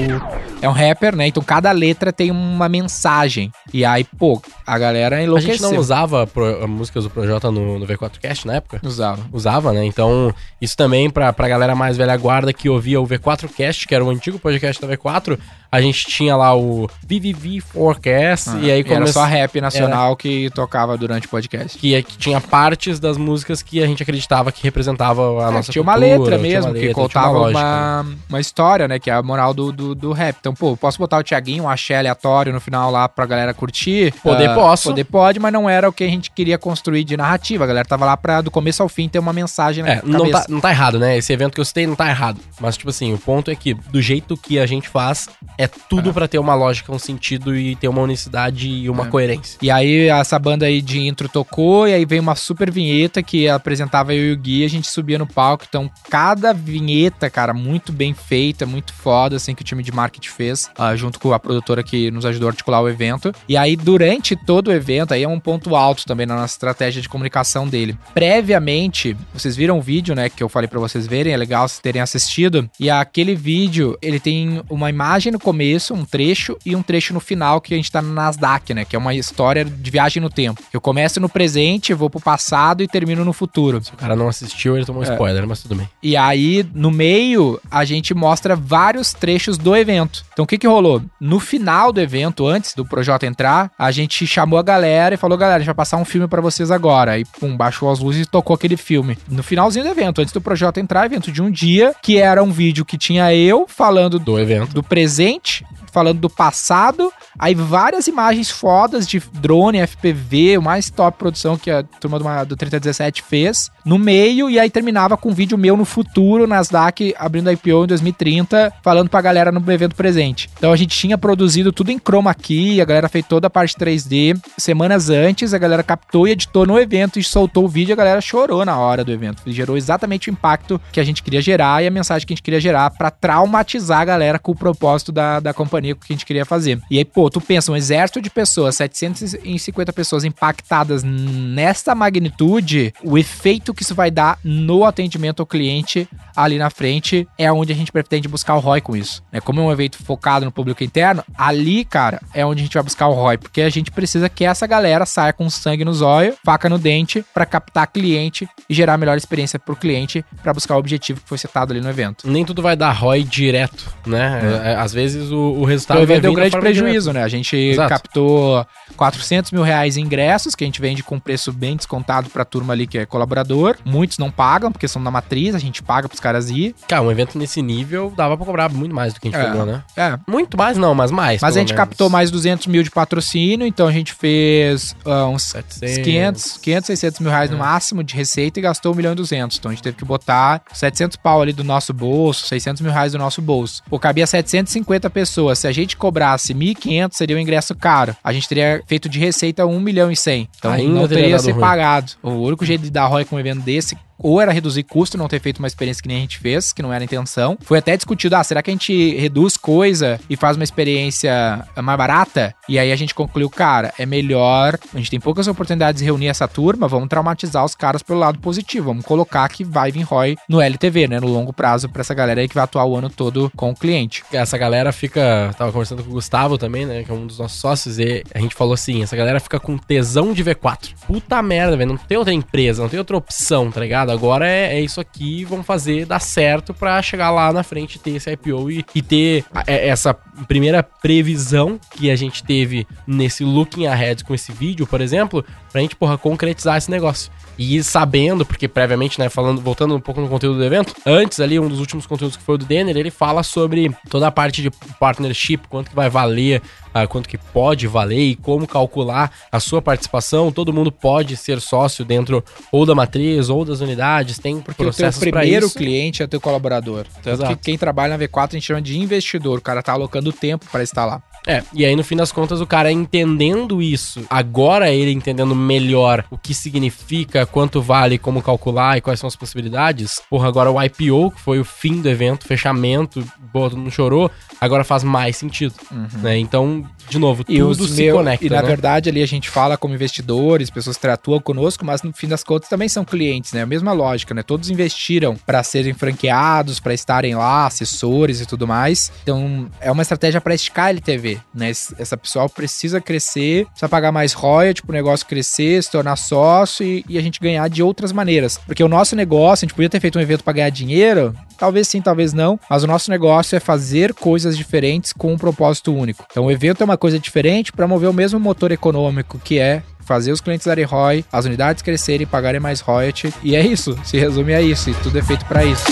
é 0.62 0.68
um 0.70 0.74
rapper, 0.74 1.16
né, 1.16 1.28
então 1.28 1.42
cada 1.44 1.72
letra 1.72 2.12
tem 2.14 2.30
uma 2.32 2.68
mensagem, 2.70 3.52
e 3.74 3.84
aí, 3.86 4.04
pô, 4.04 4.42
a 4.66 4.78
galera 4.78 5.18
A 5.18 5.24
enlouqueceu. 5.24 5.54
gente 5.54 5.62
não 5.64 5.78
usava 5.78 6.28
pro- 6.28 6.68
músicas 6.68 7.04
do 7.04 7.10
Projota 7.10 7.50
no, 7.52 7.80
no 7.80 7.86
V4Cast 7.88 8.46
na 8.46 8.56
época? 8.60 8.80
Usava. 8.84 9.26
Usava, 9.34 9.74
né? 9.74 9.84
Então, 9.86 10.34
isso 10.62 10.78
também 10.78 11.10
pra, 11.10 11.34
pra 11.34 11.50
galera 11.50 11.76
mais 11.76 11.98
velha 11.98 12.16
guarda 12.16 12.54
que 12.54 12.70
ouvia 12.70 13.02
o 13.02 13.08
V4Cast, 13.08 13.86
que 13.88 13.96
era 13.96 14.06
o 14.06 14.10
antigo 14.10 14.40
podcast 14.40 14.82
da 14.82 14.96
V4, 14.96 15.38
a 15.72 15.82
gente 15.82 16.06
tinha 16.08 16.36
lá 16.36 16.56
o 16.56 16.90
VVV4Cast, 17.08 18.60
e 18.62 18.72
aí 18.72 18.72
Ah, 18.72 18.78
era 18.80 18.84
começou... 18.84 19.22
só 19.22 19.26
rap 19.26 19.62
nacional 19.62 20.16
que 20.16 20.50
tocava 20.52 20.98
durante 20.98 21.28
o 21.28 21.30
podcast. 21.30 21.78
que, 21.78 21.96
é- 21.96 22.02
que 22.02 22.18
tinha 22.18 22.40
partes 22.42 23.00
das 23.00 23.18
músicas 23.18 23.62
que 23.62 23.82
a 23.82 23.86
gente 23.88 24.02
acreditava 24.02 24.52
que 24.52 24.64
representava 24.64 25.22
a 25.46 25.50
É, 25.50 25.52
nossa 25.52 25.72
tinha 25.72 25.82
uma 25.82 25.94
cultura, 25.94 26.18
letra 26.18 26.38
tinha 26.38 26.50
mesmo, 26.52 26.68
uma 26.72 26.74
que 26.74 26.80
letra, 26.88 26.94
tinha 26.94 26.94
contava 26.94 27.40
uma 27.40 27.50
uma, 27.50 28.06
uma, 28.30 28.40
história, 28.40 28.88
né? 28.88 29.00
Que 29.00 29.10
é 29.10 29.14
a 29.14 29.22
moral 29.22 29.54
do, 29.54 29.72
do, 29.72 29.96
do 29.96 30.12
rap. 30.12 30.38
Então, 30.40 30.54
pô, 30.54 30.76
posso 30.76 30.98
botar 30.98 31.18
o 31.20 31.24
Thiaguinho, 31.24 31.64
um 31.64 31.70
axé 31.70 31.98
aleatório 31.98 32.54
no 32.54 32.60
final 32.60 32.92
lá 32.92 33.08
pra 33.08 33.26
galera 33.26 33.54
curtir? 33.54 34.14
Poder 34.24 34.50
Ah, 34.50 34.56
posso. 34.56 34.90
Poder 34.90 35.04
pode, 35.04 35.40
mas 35.40 35.52
não 35.54 35.70
era 35.70 35.88
o 35.90 35.94
que 35.94 36.04
a 36.04 36.08
gente 36.08 36.32
queria 36.32 36.58
construir 36.58 37.04
de 37.04 37.16
narrativa. 37.18 37.64
A 37.64 37.68
galera 37.68 37.88
tava 37.88 38.06
lá 38.06 38.16
pra, 38.18 38.42
do 38.42 38.52
começo 38.52 38.82
ao 38.82 38.90
fim, 38.90 39.08
ter 39.10 39.20
uma 39.20 39.34
mensagem 39.34 39.84
na 39.84 39.92
É, 39.94 40.02
não 40.04 40.30
tá, 40.30 40.46
não 40.50 40.60
tá 40.60 40.72
errado, 40.72 41.00
né? 41.00 41.18
Esse 41.18 41.34
evento 41.34 41.54
que 41.54 41.62
eu 41.62 41.66
citei 41.66 41.86
não 41.86 41.96
tá 41.96 42.10
errado. 42.10 42.40
Mas, 42.60 42.78
tipo 42.78 42.90
assim, 42.90 43.14
o 43.14 43.18
ponto 43.18 43.52
é 43.52 43.56
que, 43.56 43.74
do 43.74 44.02
jeito 44.02 44.38
que 44.38 44.60
a 44.60 44.66
gente 44.66 44.88
faz, 44.88 45.28
é 45.60 45.68
tudo 45.68 46.14
pra 46.14 46.26
ter 46.26 46.40
uma 46.40 46.56
lógica, 46.56 46.90
um 46.92 46.98
sentido 46.98 47.56
e 47.56 47.76
ter 47.76 47.90
uma 47.90 48.02
unicidade 48.02 48.70
e 48.70 48.90
uma 48.90 49.06
É. 49.06 49.10
coerência. 49.10 49.58
E 49.62 49.70
aí, 49.70 50.08
essa 50.08 50.40
banda 50.40 50.66
aí 50.66 50.82
de 50.82 51.00
intro 51.06 51.28
tocou, 51.28 51.86
e 51.86 51.94
aí 51.94 52.06
veio 52.06 52.22
uma 52.22 52.34
super 52.34 52.72
vinheta 52.72 53.22
que 53.22 53.50
apresentava 53.50 54.14
eu 54.14 54.30
e 54.30 54.32
o 54.32 54.38
Gui, 54.38 54.64
a 54.64 54.70
gente 54.70 54.90
subia 54.90 55.20
no 55.20 55.28
palco. 55.28 55.66
Então, 55.68 55.92
cada 56.10 56.54
vinheta, 56.54 57.30
cara, 57.30 57.54
muito 57.54 57.92
bem 57.92 58.14
feita, 58.14 58.66
muito 58.66 58.94
foda, 58.94 59.36
assim, 59.36 59.54
que 59.54 59.62
o 59.62 59.66
time 59.66 59.84
de 59.84 59.92
marketing 59.92 60.30
fez, 60.30 60.70
ah, 60.78 60.96
junto 60.96 61.20
com 61.20 61.34
a 61.34 61.40
produtora 61.40 61.84
que 61.84 62.10
nos 62.10 62.26
ajudou 62.26 62.48
a 62.48 62.52
articular 62.52 62.82
o 62.82 62.88
evento. 62.88 63.34
E 63.48 63.58
aí, 63.58 63.76
durante 63.76 64.38
todo 64.38 64.70
o 64.70 64.72
evento, 64.72 65.14
aí 65.14 65.24
é 65.24 65.28
um 65.28 65.40
ponto 65.42 65.76
alto 65.76 66.06
também 66.06 66.26
na 66.26 66.36
nossa 66.36 66.54
estratégia 66.54 67.02
de 67.02 67.10
comunicação 67.10 67.68
dele. 67.68 67.98
Previamente, 68.14 69.18
vocês 69.34 69.56
viram 69.56 69.78
o 69.78 69.82
vídeo, 69.82 70.16
né, 70.16 70.30
que 70.30 70.42
eu 70.42 70.48
falei 70.48 70.68
pra 70.68 70.80
vocês 70.80 71.06
verem, 71.06 71.34
é 71.34 71.38
legal 71.38 71.68
vocês 71.68 71.80
terem 71.80 72.02
assistido. 72.02 72.70
E 72.80 72.90
aquele 72.90 73.36
vídeo, 73.36 73.98
ele 74.02 74.20
tem 74.20 74.62
uma 74.70 74.90
imagem 74.90 75.32
no 75.34 75.40
começo, 75.50 75.94
um 75.96 76.06
trecho, 76.06 76.56
e 76.64 76.76
um 76.76 76.84
trecho 76.84 77.12
no 77.14 77.20
final, 77.20 77.60
que 77.60 77.74
a 77.74 77.78
gente 77.78 77.92
tá 77.92 78.02
no 78.04 78.14
Nasdaq, 78.14 78.72
né, 78.74 78.86
que 78.86 78.96
é 78.96 79.00
uma 79.00 79.16
história 79.16 79.66
de 79.66 79.90
viagem 79.92 80.22
no 80.22 80.30
tempo. 80.30 80.62
Eu 80.72 80.80
começo 80.80 81.20
no 81.20 81.28
presente, 81.28 81.92
vou 81.94 82.08
pro 82.10 82.20
passado 82.20 82.84
e 82.84 82.88
termino 82.88 83.26
no 83.26 83.34
futuro. 83.34 83.84
Se 83.84 83.92
o 83.92 83.98
cara 83.98 84.16
não 84.16 84.28
assistiu, 84.28 84.76
ele 84.78 84.86
tomou 84.86 85.04
É. 85.04 85.10
spoiler, 85.12 85.48
mas 85.48 85.62
tudo 85.64 85.74
bem. 85.76 85.90
E 86.04 86.16
aí, 86.16 86.64
no 86.74 86.92
meio, 86.92 87.60
a 87.72 87.84
gente 87.84 88.14
mostra 88.14 88.56
vários 88.56 89.12
trechos 89.14 89.58
do 89.58 89.76
evento. 89.76 90.24
Então, 90.34 90.44
o 90.44 90.48
que 90.48 90.58
que 90.58 90.68
rolou? 90.68 91.02
No 91.20 91.40
final 91.40 91.92
do 91.92 92.00
evento, 92.00 92.46
antes 92.48 92.74
do 92.76 92.86
Projota 92.86 93.26
entrar, 93.26 93.72
a 93.78 93.90
gente 93.92 94.28
chamou 94.28 94.60
a 94.60 94.64
galera 94.64 95.16
e 95.16 95.18
falou, 95.18 95.38
galera, 95.38 95.56
a 95.58 95.60
gente 95.60 95.66
vai 95.68 95.76
passar 95.76 95.98
um 95.98 96.06
filme 96.06 96.28
pra 96.28 96.42
vocês 96.42 96.70
agora. 96.70 97.14
Aí, 97.14 97.26
pum, 97.40 97.58
baixou 97.58 97.92
as 97.92 98.00
luzes 98.00 98.28
e 98.28 98.30
tocou 98.30 98.54
aquele 98.54 98.78
filme. 98.78 99.18
No 99.28 99.42
finalzinho 99.42 99.84
do 99.86 99.90
evento, 99.92 100.22
antes 100.22 100.32
do 100.34 100.40
Projota 100.42 100.80
entrar, 100.80 101.06
evento 101.06 101.32
de 101.32 101.42
um 101.42 101.50
dia, 101.50 101.96
que 102.04 102.18
era 102.18 102.44
um 102.44 102.52
vídeo 102.52 102.86
que 102.86 102.98
tinha 102.98 103.34
eu 103.34 103.66
falando 103.68 104.20
do 104.20 104.30
Do 104.34 104.40
evento. 104.40 104.74
do 104.74 104.84
presente, 104.84 105.39
frente 105.40 105.66
falando 105.92 106.20
do 106.20 106.30
passado, 106.30 107.12
aí 107.38 107.54
várias 107.54 108.08
imagens 108.08 108.50
fodas 108.50 109.08
de 109.08 109.20
drone, 109.34 109.86
FPV, 109.86 110.58
o 110.58 110.62
mais 110.62 110.90
top 110.90 111.18
produção 111.18 111.58
que 111.58 111.70
a 111.70 111.84
turma 111.84 112.20
do, 112.20 112.46
do 112.50 112.56
3017 112.56 113.22
fez, 113.22 113.72
no 113.86 113.98
meio, 113.98 114.50
e 114.50 114.60
aí 114.60 114.70
terminava 114.70 115.18
com 115.18 115.30
um 115.30 115.34
vídeo 115.34 115.58
meu 115.58 115.76
no 115.76 115.86
futuro, 115.86 116.48
Nasdaq 116.48 117.16
abrindo 117.18 117.50
a 117.50 117.54
IPO 117.54 117.84
em 117.84 117.88
2030, 117.88 118.74
falando 118.84 119.10
pra 119.10 119.22
galera 119.22 119.52
no 119.52 119.72
evento 119.72 119.96
presente. 119.96 120.50
Então 120.58 120.72
a 120.72 120.76
gente 120.76 120.98
tinha 120.98 121.18
produzido 121.18 121.72
tudo 121.72 121.92
em 121.92 122.00
chroma 122.00 122.34
key, 122.34 122.82
a 122.82 122.86
galera 122.86 123.10
fez 123.10 123.26
toda 123.26 123.48
a 123.48 123.50
parte 123.50 123.76
3D. 123.76 124.40
Semanas 124.58 125.10
antes, 125.10 125.54
a 125.54 125.58
galera 125.58 125.84
captou 125.84 126.28
e 126.28 126.32
editou 126.32 126.66
no 126.66 126.80
evento 126.80 127.20
e 127.20 127.24
soltou 127.24 127.66
o 127.66 127.68
vídeo, 127.68 127.94
a 127.94 127.96
galera 127.96 128.22
chorou 128.22 128.64
na 128.66 128.78
hora 128.78 129.04
do 129.04 129.12
evento. 129.12 129.42
Gerou 129.48 129.78
exatamente 129.78 130.30
o 130.30 130.32
impacto 130.32 130.80
que 130.92 131.00
a 131.00 131.04
gente 131.04 131.24
queria 131.24 131.42
gerar 131.42 131.84
e 131.84 131.88
a 131.88 131.92
mensagem 131.92 132.28
que 132.28 132.34
a 132.34 132.36
gente 132.36 132.44
queria 132.44 132.60
gerar 132.60 132.92
para 132.92 133.10
traumatizar 133.10 134.02
a 134.02 134.06
galera 134.06 134.40
com 134.40 134.52
o 134.52 134.56
propósito 134.56 135.12
da, 135.12 135.40
da 135.40 135.54
companhia 135.54 135.79
com 135.82 136.04
o 136.04 136.06
que 136.06 136.14
a 136.14 136.16
gente 136.16 136.26
queria 136.26 136.46
fazer. 136.46 136.80
E 136.90 136.98
aí, 136.98 137.06
pô, 137.06 137.30
tu 137.30 137.42
pensa, 137.42 137.72
um 137.72 137.76
exército 137.76 138.22
de 138.22 138.30
pessoas, 138.30 138.76
750 138.76 139.94
pessoas 139.94 140.24
impactadas 140.24 141.04
nessa 141.04 141.96
magnitude, 141.96 142.94
o 143.04 143.18
efeito 143.18 143.74
que 143.74 143.84
isso 143.84 143.96
vai 143.96 144.12
dar 144.12 144.40
no 144.44 144.86
atendimento 144.86 145.42
ao 145.42 145.46
cliente 145.46 146.08
ali 146.36 146.58
na 146.58 146.70
frente 146.70 147.28
é 147.38 147.52
onde 147.52 147.74
a 147.74 147.76
gente 147.76 147.92
pretende 147.92 148.28
buscar 148.28 148.56
o 148.56 148.60
ROI 148.60 148.82
com 148.82 148.96
isso. 148.96 149.24
Né? 149.32 149.42
Como 149.42 149.60
é 149.60 149.64
um 149.64 149.72
evento 149.72 149.98
focado 150.04 150.46
no 150.46 150.52
público 150.52 150.84
interno, 150.84 151.24
ali, 151.38 151.84
cara, 151.84 152.22
é 152.34 152.46
onde 152.46 152.62
a 152.62 152.64
gente 152.64 152.74
vai 152.74 152.84
buscar 152.84 153.08
o 153.08 153.14
ROI, 153.14 153.38
porque 153.38 153.62
a 153.62 153.70
gente 153.70 153.92
precisa 153.92 154.30
que 154.30 154.46
essa 154.46 154.66
galera 154.66 155.06
saia 155.06 155.34
com 155.34 155.50
sangue 155.50 155.84
nos 155.84 156.02
olhos, 156.02 156.36
faca 156.44 156.70
no 156.70 156.78
dente, 156.78 157.24
para 157.34 157.46
captar 157.46 157.88
cliente 157.88 158.48
e 158.70 158.74
gerar 158.74 158.94
a 158.94 158.98
melhor 158.98 159.18
experiência 159.18 159.60
pro 159.60 159.76
cliente 159.76 160.24
para 160.42 160.54
buscar 160.54 160.76
o 160.76 160.80
objetivo 160.80 161.22
que 161.22 161.28
foi 161.28 161.38
setado 161.38 161.74
ali 161.74 161.82
no 161.82 161.90
evento. 161.90 162.30
Nem 162.30 162.46
tudo 162.46 162.62
vai 162.62 162.76
dar 162.76 162.92
ROI 162.92 163.24
direto, 163.24 163.94
né? 164.06 164.42
É. 164.64 164.72
É, 164.72 164.76
às 164.76 164.94
vezes 164.94 165.32
o, 165.32 165.38
o 165.38 165.66
resultado 165.70 166.00
o 166.00 166.04
evento 166.04 166.22
deu 166.24 166.32
um 166.32 166.36
grande 166.36 166.60
prejuízo, 166.60 167.14
né? 167.14 167.24
A 167.24 167.28
gente 167.28 167.56
Exato. 167.56 167.90
captou 167.90 168.66
400 168.98 169.52
mil 169.52 169.64
reais 169.64 169.98
em 169.98 170.10
ingressos, 170.10 170.56
que 170.56 170.64
a 170.64 170.68
gente 170.68 170.82
vende 170.82 171.04
com 171.04 171.20
preço 171.20 171.54
bem 171.54 171.76
descontado 171.76 172.30
pra 172.30 172.44
turma 172.44 172.74
ali 172.74 172.88
que 172.88 172.98
é 172.98 173.06
colaborador. 173.06 173.78
Muitos 173.86 174.18
não 174.18 174.32
pagam, 174.32 174.72
porque 174.72 174.88
são 174.88 175.04
da 175.04 175.12
matriz, 175.12 175.54
a 175.54 175.60
gente 175.60 175.84
paga 175.84 176.10
pros 176.10 176.20
caras 176.20 176.50
ir. 176.50 176.76
Cara, 176.88 177.04
um 177.04 177.12
evento 177.12 177.38
nesse 177.38 177.62
nível 177.62 178.12
dava 178.16 178.36
pra 178.36 178.46
cobrar 178.46 178.70
muito 178.70 178.94
mais 178.94 179.14
do 179.14 179.20
que 179.20 179.28
a 179.28 179.32
gente 179.32 179.40
é. 179.40 179.46
cobrou, 179.46 179.66
né? 179.66 179.84
É. 179.96 180.18
Muito 180.28 180.58
mais 180.58 180.78
não, 180.78 180.96
mas 180.96 181.12
mais. 181.12 181.42
Mas 181.42 181.56
a 181.56 181.60
gente 181.60 181.74
menos. 181.74 181.86
captou 181.86 182.10
mais 182.10 182.32
200 182.32 182.68
mil 182.68 182.82
de 182.82 182.90
patrocínio, 182.90 183.68
então 183.68 183.88
a 183.88 183.92
gente 183.92 184.14
fez 184.14 184.96
uh, 185.06 185.26
uns 185.26 185.44
700. 185.44 186.04
500, 186.04 186.58
500, 186.58 186.88
600 186.88 187.20
mil 187.20 187.30
reais 187.30 187.50
é. 187.50 187.54
no 187.54 187.60
máximo 187.60 188.04
de 188.04 188.16
receita 188.16 188.60
e 188.60 188.64
gastou 188.64 188.94
1 188.94 188.96
milhão 188.96 189.12
e 189.14 189.16
200. 189.16 189.58
Então 189.58 189.70
a 189.70 189.74
gente 189.74 189.84
teve 189.84 189.98
que 189.98 190.06
botar 190.06 190.62
700 190.74 191.18
pau 191.18 191.42
ali 191.42 191.54
do 191.54 191.64
nosso 191.64 191.94
bolso, 191.94 192.48
600 192.48 192.82
mil 192.82 192.92
reais 192.92 193.12
do 193.12 193.18
nosso 193.18 193.42
bolso. 193.42 193.84
Pô, 193.90 194.00
cabia 194.00 194.26
750 194.26 195.10
pessoas. 195.10 195.59
Se 195.60 195.68
a 195.68 195.72
gente 195.74 195.98
cobrasse 195.98 196.54
1.500, 196.54 197.10
seria 197.14 197.36
um 197.36 197.40
ingresso 197.40 197.76
caro. 197.76 198.16
A 198.24 198.32
gente 198.32 198.48
teria 198.48 198.82
feito 198.88 199.10
de 199.10 199.20
receita 199.20 199.66
1 199.66 199.80
milhão 199.80 200.10
e 200.10 200.16
100. 200.16 200.48
Então 200.58 200.72
Ainda 200.72 200.94
não 201.02 201.08
teria, 201.08 201.24
teria 201.24 201.40
ser 201.40 201.52
ruim. 201.52 201.60
pagado. 201.60 202.14
O 202.24 202.32
único 202.32 202.66
jeito 202.66 202.82
de 202.82 202.90
dar 202.90 203.08
ROI 203.08 203.26
com 203.26 203.36
um 203.36 203.40
evento 203.40 203.62
desse 203.62 203.98
ou 204.20 204.40
era 204.42 204.52
reduzir 204.52 204.84
custo, 204.84 205.18
não 205.18 205.28
ter 205.28 205.40
feito 205.40 205.60
uma 205.60 205.68
experiência 205.68 206.02
que 206.02 206.08
nem 206.08 206.18
a 206.18 206.22
gente 206.22 206.40
fez, 206.40 206.74
que 206.74 206.82
não 206.82 206.94
era 206.94 207.04
a 207.04 207.06
intenção. 207.06 207.58
Foi 207.62 207.80
até 207.80 207.96
discutido, 207.96 208.36
ah, 208.36 208.44
será 208.44 208.62
que 208.62 208.70
a 208.70 208.74
gente 208.74 209.16
reduz 209.16 209.58
coisa 209.58 210.20
e 210.30 210.36
faz 210.36 210.58
uma 210.58 210.64
experiência 210.64 211.66
mais 211.82 211.98
barata? 211.98 212.54
E 212.68 212.78
aí 212.78 212.92
a 212.92 212.96
gente 212.96 213.16
concluiu, 213.16 213.50
cara, 213.50 213.94
é 213.98 214.06
melhor, 214.06 214.78
a 214.94 214.98
gente 214.98 215.10
tem 215.10 215.20
poucas 215.20 215.48
oportunidades 215.48 216.00
de 216.00 216.06
reunir 216.06 216.28
essa 216.28 216.48
turma, 216.48 216.88
vamos 216.88 217.10
traumatizar 217.10 217.64
os 217.64 217.76
caras 217.76 218.04
pelo 218.04 218.20
lado 218.20 218.40
positivo, 218.40 218.88
vamos 218.88 219.06
colocar 219.06 219.48
que 219.50 219.64
vai 219.64 219.92
vir 219.92 220.04
ROI 220.04 220.38
no 220.48 220.62
LTV, 220.62 221.08
né, 221.08 221.20
no 221.20 221.28
longo 221.28 221.54
prazo 221.54 221.90
para 221.90 222.02
essa 222.02 222.14
galera 222.14 222.42
aí 222.42 222.48
que 222.48 222.56
vai 222.56 222.64
atuar 222.64 222.86
o 222.86 222.96
ano 222.96 223.10
todo 223.10 223.52
com 223.56 223.72
o 223.72 223.76
cliente. 223.76 224.24
Essa 224.32 224.58
galera 224.58 224.92
fica, 224.92 225.54
tava 225.58 225.72
conversando 225.72 226.04
com 226.04 226.10
o 226.10 226.14
Gustavo 226.14 226.58
também, 226.58 226.86
né, 226.86 227.04
que 227.04 227.12
é 227.12 227.14
um 227.14 227.26
dos 227.26 227.40
nossos 227.40 227.60
sócios, 227.60 228.00
e 228.00 228.24
a 228.34 228.40
gente 228.40 228.56
falou 228.56 228.74
assim, 228.74 229.04
essa 229.04 229.16
galera 229.16 229.40
fica 229.40 229.60
com 229.60 229.78
tesão 229.78 230.34
de 230.34 230.44
V4. 230.44 230.94
Puta 231.08 231.42
merda, 231.42 231.78
velho, 231.78 231.90
não 231.90 231.98
tem 231.98 232.18
outra 232.18 232.34
empresa, 232.34 232.82
não 232.82 232.90
tem 232.90 233.00
outra 233.00 233.18
opção, 233.18 233.72
tá 233.72 233.80
ligado? 233.80 234.09
Agora 234.10 234.48
é, 234.48 234.78
é 234.78 234.82
isso 234.82 235.00
aqui, 235.00 235.46
vamos 235.46 235.66
fazer 235.66 236.06
dar 236.06 236.20
certo 236.20 236.74
para 236.74 237.02
chegar 237.02 237.32
lá 237.32 237.52
na 237.54 237.64
frente 237.64 238.00
ter 238.00 238.12
esse 238.12 238.32
IPO 238.32 238.72
e, 238.72 238.86
e 238.94 239.02
ter 239.02 239.46
é, 239.68 239.88
essa 239.88 240.14
primeira 240.48 240.82
previsão 240.84 241.80
que 241.96 242.10
a 242.10 242.16
gente 242.16 242.44
teve 242.44 242.88
nesse 243.08 243.44
looking 243.44 243.88
ahead 243.88 244.24
com 244.24 244.34
esse 244.34 244.52
vídeo, 244.52 244.88
por 244.88 245.02
exemplo, 245.02 245.44
pra 245.72 245.82
gente, 245.82 245.96
porra, 245.96 246.18
concretizar 246.18 246.78
esse 246.78 246.90
negócio. 246.90 247.32
E 247.58 247.84
sabendo, 247.84 248.46
porque 248.46 248.68
previamente, 248.70 249.20
né, 249.20 249.28
falando, 249.28 249.60
voltando 249.62 249.94
um 249.94 250.00
pouco 250.00 250.22
no 250.22 250.30
conteúdo 250.30 250.60
do 250.60 250.64
evento, 250.64 250.96
antes 251.06 251.42
ali, 251.42 251.60
um 251.60 251.68
dos 251.68 251.80
últimos 251.80 252.06
conteúdos 252.06 252.38
que 252.38 252.44
foi 252.44 252.56
o 252.56 252.58
do 252.58 252.66
Denner, 252.66 252.96
ele 252.96 253.12
fala 253.12 253.44
sobre 253.44 253.94
toda 254.10 254.28
a 254.28 254.32
parte 254.32 254.62
de 254.62 254.72
partnership, 254.98 255.60
quanto 255.70 255.90
que 255.90 255.96
vai 255.96 256.10
valer, 256.10 256.62
uh, 256.96 257.08
quanto 257.08 257.28
que 257.28 257.38
pode 257.38 257.86
valer 257.86 258.30
e 258.30 258.36
como 258.36 258.66
calcular 258.66 259.32
a 259.52 259.60
sua 259.60 259.82
participação. 259.82 260.54
Todo 260.54 260.72
mundo 260.72 260.90
pode 260.90 261.36
ser 261.36 261.60
sócio 261.60 262.06
dentro 262.06 262.44
ou 262.72 262.86
da 262.86 262.96
matriz 262.96 263.50
ou 263.50 263.66
das 263.66 263.82
unidades, 263.82 263.99
tem 264.38 264.62
porque 264.62 264.84
processos 264.84 265.22
o 265.22 265.24
teu 265.24 265.32
primeiro 265.32 265.70
cliente 265.70 266.22
é 266.22 266.26
teu 266.28 266.40
colaborador. 266.40 267.06
Tanto 267.22 267.42
Exato. 267.42 267.58
que 267.58 267.64
quem 267.64 267.78
trabalha 267.78 268.18
na 268.18 268.26
V4 268.26 268.50
a 268.50 268.54
gente 268.54 268.66
chama 268.66 268.82
de 268.82 268.98
investidor, 268.98 269.60
o 269.60 269.62
cara 269.62 269.82
tá 269.82 269.94
alocando 269.94 270.32
tempo 270.32 270.66
para 270.72 270.84
lá. 271.06 271.22
É, 271.48 271.64
e 271.74 271.86
aí 271.86 271.96
no 271.96 272.04
fim 272.04 272.16
das 272.16 272.32
contas 272.32 272.62
o 272.62 272.68
cara 272.68 272.92
entendendo 272.92 273.82
isso, 273.82 274.26
agora 274.30 274.92
ele 274.92 275.12
entendendo 275.12 275.56
melhor 275.56 276.24
o 276.30 276.38
que 276.38 276.54
significa, 276.54 277.46
quanto 277.46 277.82
vale, 277.82 278.18
como 278.18 278.42
calcular 278.42 278.98
e 278.98 279.02
quais 279.02 279.20
são 279.20 279.28
as 279.28 279.36
possibilidades, 279.36 280.22
porra, 280.30 280.48
agora 280.48 280.72
o 280.72 280.82
IPO, 280.82 281.32
que 281.32 281.42
foi 281.42 281.60
o 281.60 281.66
fim 281.66 282.02
do 282.02 282.10
evento, 282.10 282.46
fechamento, 282.46 283.26
boa, 283.54 283.70
todo 283.70 283.80
mundo 283.80 283.92
chorou, 283.92 284.30
agora 284.60 284.84
faz 284.84 285.04
mais 285.04 285.38
sentido, 285.38 285.74
uhum. 285.92 286.08
né? 286.22 286.38
Então, 286.38 286.86
de 287.10 287.18
novo, 287.18 287.44
e 287.48 287.58
tudo 287.60 287.88
se 287.88 288.04
meu, 288.04 288.18
conecta, 288.18 288.46
E 288.46 288.50
na 288.50 288.62
né? 288.62 288.68
verdade 288.68 289.10
ali 289.10 289.24
a 289.24 289.28
gente 289.28 289.50
fala 289.50 289.78
como 289.78 289.94
investidores, 289.94 290.70
pessoas 290.70 290.98
que 290.98 291.08
atuam 291.08 291.40
conosco, 291.40 291.86
mas 291.86 292.04
no 292.04 292.14
fim 292.14 292.28
das 292.28 292.44
contas 292.44 292.70
também 292.70 292.88
são 292.88 293.04
clientes, 293.04 293.54
né? 293.54 293.62
A 293.62 293.66
mesma 293.66 293.92
lógica, 293.92 294.34
né? 294.34 294.44
Todos 294.44 294.70
investiram 294.70 295.36
para 295.36 295.64
serem 295.64 295.94
franqueados, 295.94 296.80
para 296.80 296.94
estarem 296.94 297.36
lá, 297.36 297.66
assessores 297.66 298.42
e 298.42 298.46
tudo 298.46 298.68
mais. 298.68 299.12
Então, 299.24 299.68
é 299.82 299.92
uma 299.92 300.02
estratégia 300.02 300.40
para 300.40 300.54
esticar 300.54 300.86
a 300.86 300.90
LTV, 300.90 301.39
né? 301.54 301.70
Essa 301.70 302.18
pessoal 302.18 302.50
precisa 302.50 303.02
crescer, 303.02 303.66
precisa 303.66 303.90
pagar 303.90 304.12
mais 304.12 304.34
royalty 304.34 304.82
pro 304.82 304.94
negócio 304.94 305.26
crescer, 305.26 305.84
se 305.84 305.92
tornar 305.92 306.16
sócio 306.16 306.86
e, 306.86 307.06
e 307.08 307.18
a 307.18 307.22
gente 307.22 307.40
ganhar 307.40 307.68
de 307.70 307.82
outras 307.84 308.12
maneiras. 308.12 308.58
Porque 308.66 308.84
o 308.84 308.88
nosso 308.88 309.16
negócio, 309.16 309.66
a 309.66 309.68
gente 309.68 309.76
podia 309.76 309.90
ter 309.90 310.00
feito 310.00 310.18
um 310.18 310.22
evento 310.22 310.44
para 310.44 310.54
ganhar 310.54 310.70
dinheiro, 310.70 311.36
talvez 311.58 311.88
sim, 311.88 312.02
talvez 312.02 312.34
não, 312.34 312.60
mas 312.70 312.84
o 312.84 312.88
nosso 312.88 313.10
negócio 313.12 313.56
é 313.56 313.60
fazer 313.60 314.14
coisas 314.14 314.58
diferentes 314.58 315.14
com 315.14 315.34
um 315.34 315.38
propósito 315.38 315.94
único. 315.94 316.26
Então, 316.32 316.46
o 316.46 316.52
evento 316.52 316.82
é 316.82 316.86
uma 316.86 316.98
coisa 316.98 317.20
diferente 317.20 317.72
para 317.72 317.88
mover 317.88 318.10
o 318.10 318.14
mesmo 318.14 318.40
motor 318.40 318.72
econômico 318.72 319.40
que 319.44 319.60
é 319.60 319.84
fazer 320.10 320.32
os 320.32 320.42
clientes 320.42 320.66
darem 320.66 320.86
ROI, 320.86 321.24
as 321.32 321.46
unidades 321.46 321.84
crescerem, 321.84 322.26
pagarem 322.26 322.60
mais 322.60 322.80
royalty. 322.80 323.32
E 323.44 323.56
é 323.56 323.64
isso, 323.64 323.96
se 324.04 324.18
resume 324.18 324.56
a 324.56 324.62
isso, 324.62 324.90
e 324.90 324.94
tudo 324.96 325.20
é 325.20 325.22
feito 325.22 325.46
para 325.46 325.64
isso. 325.64 325.86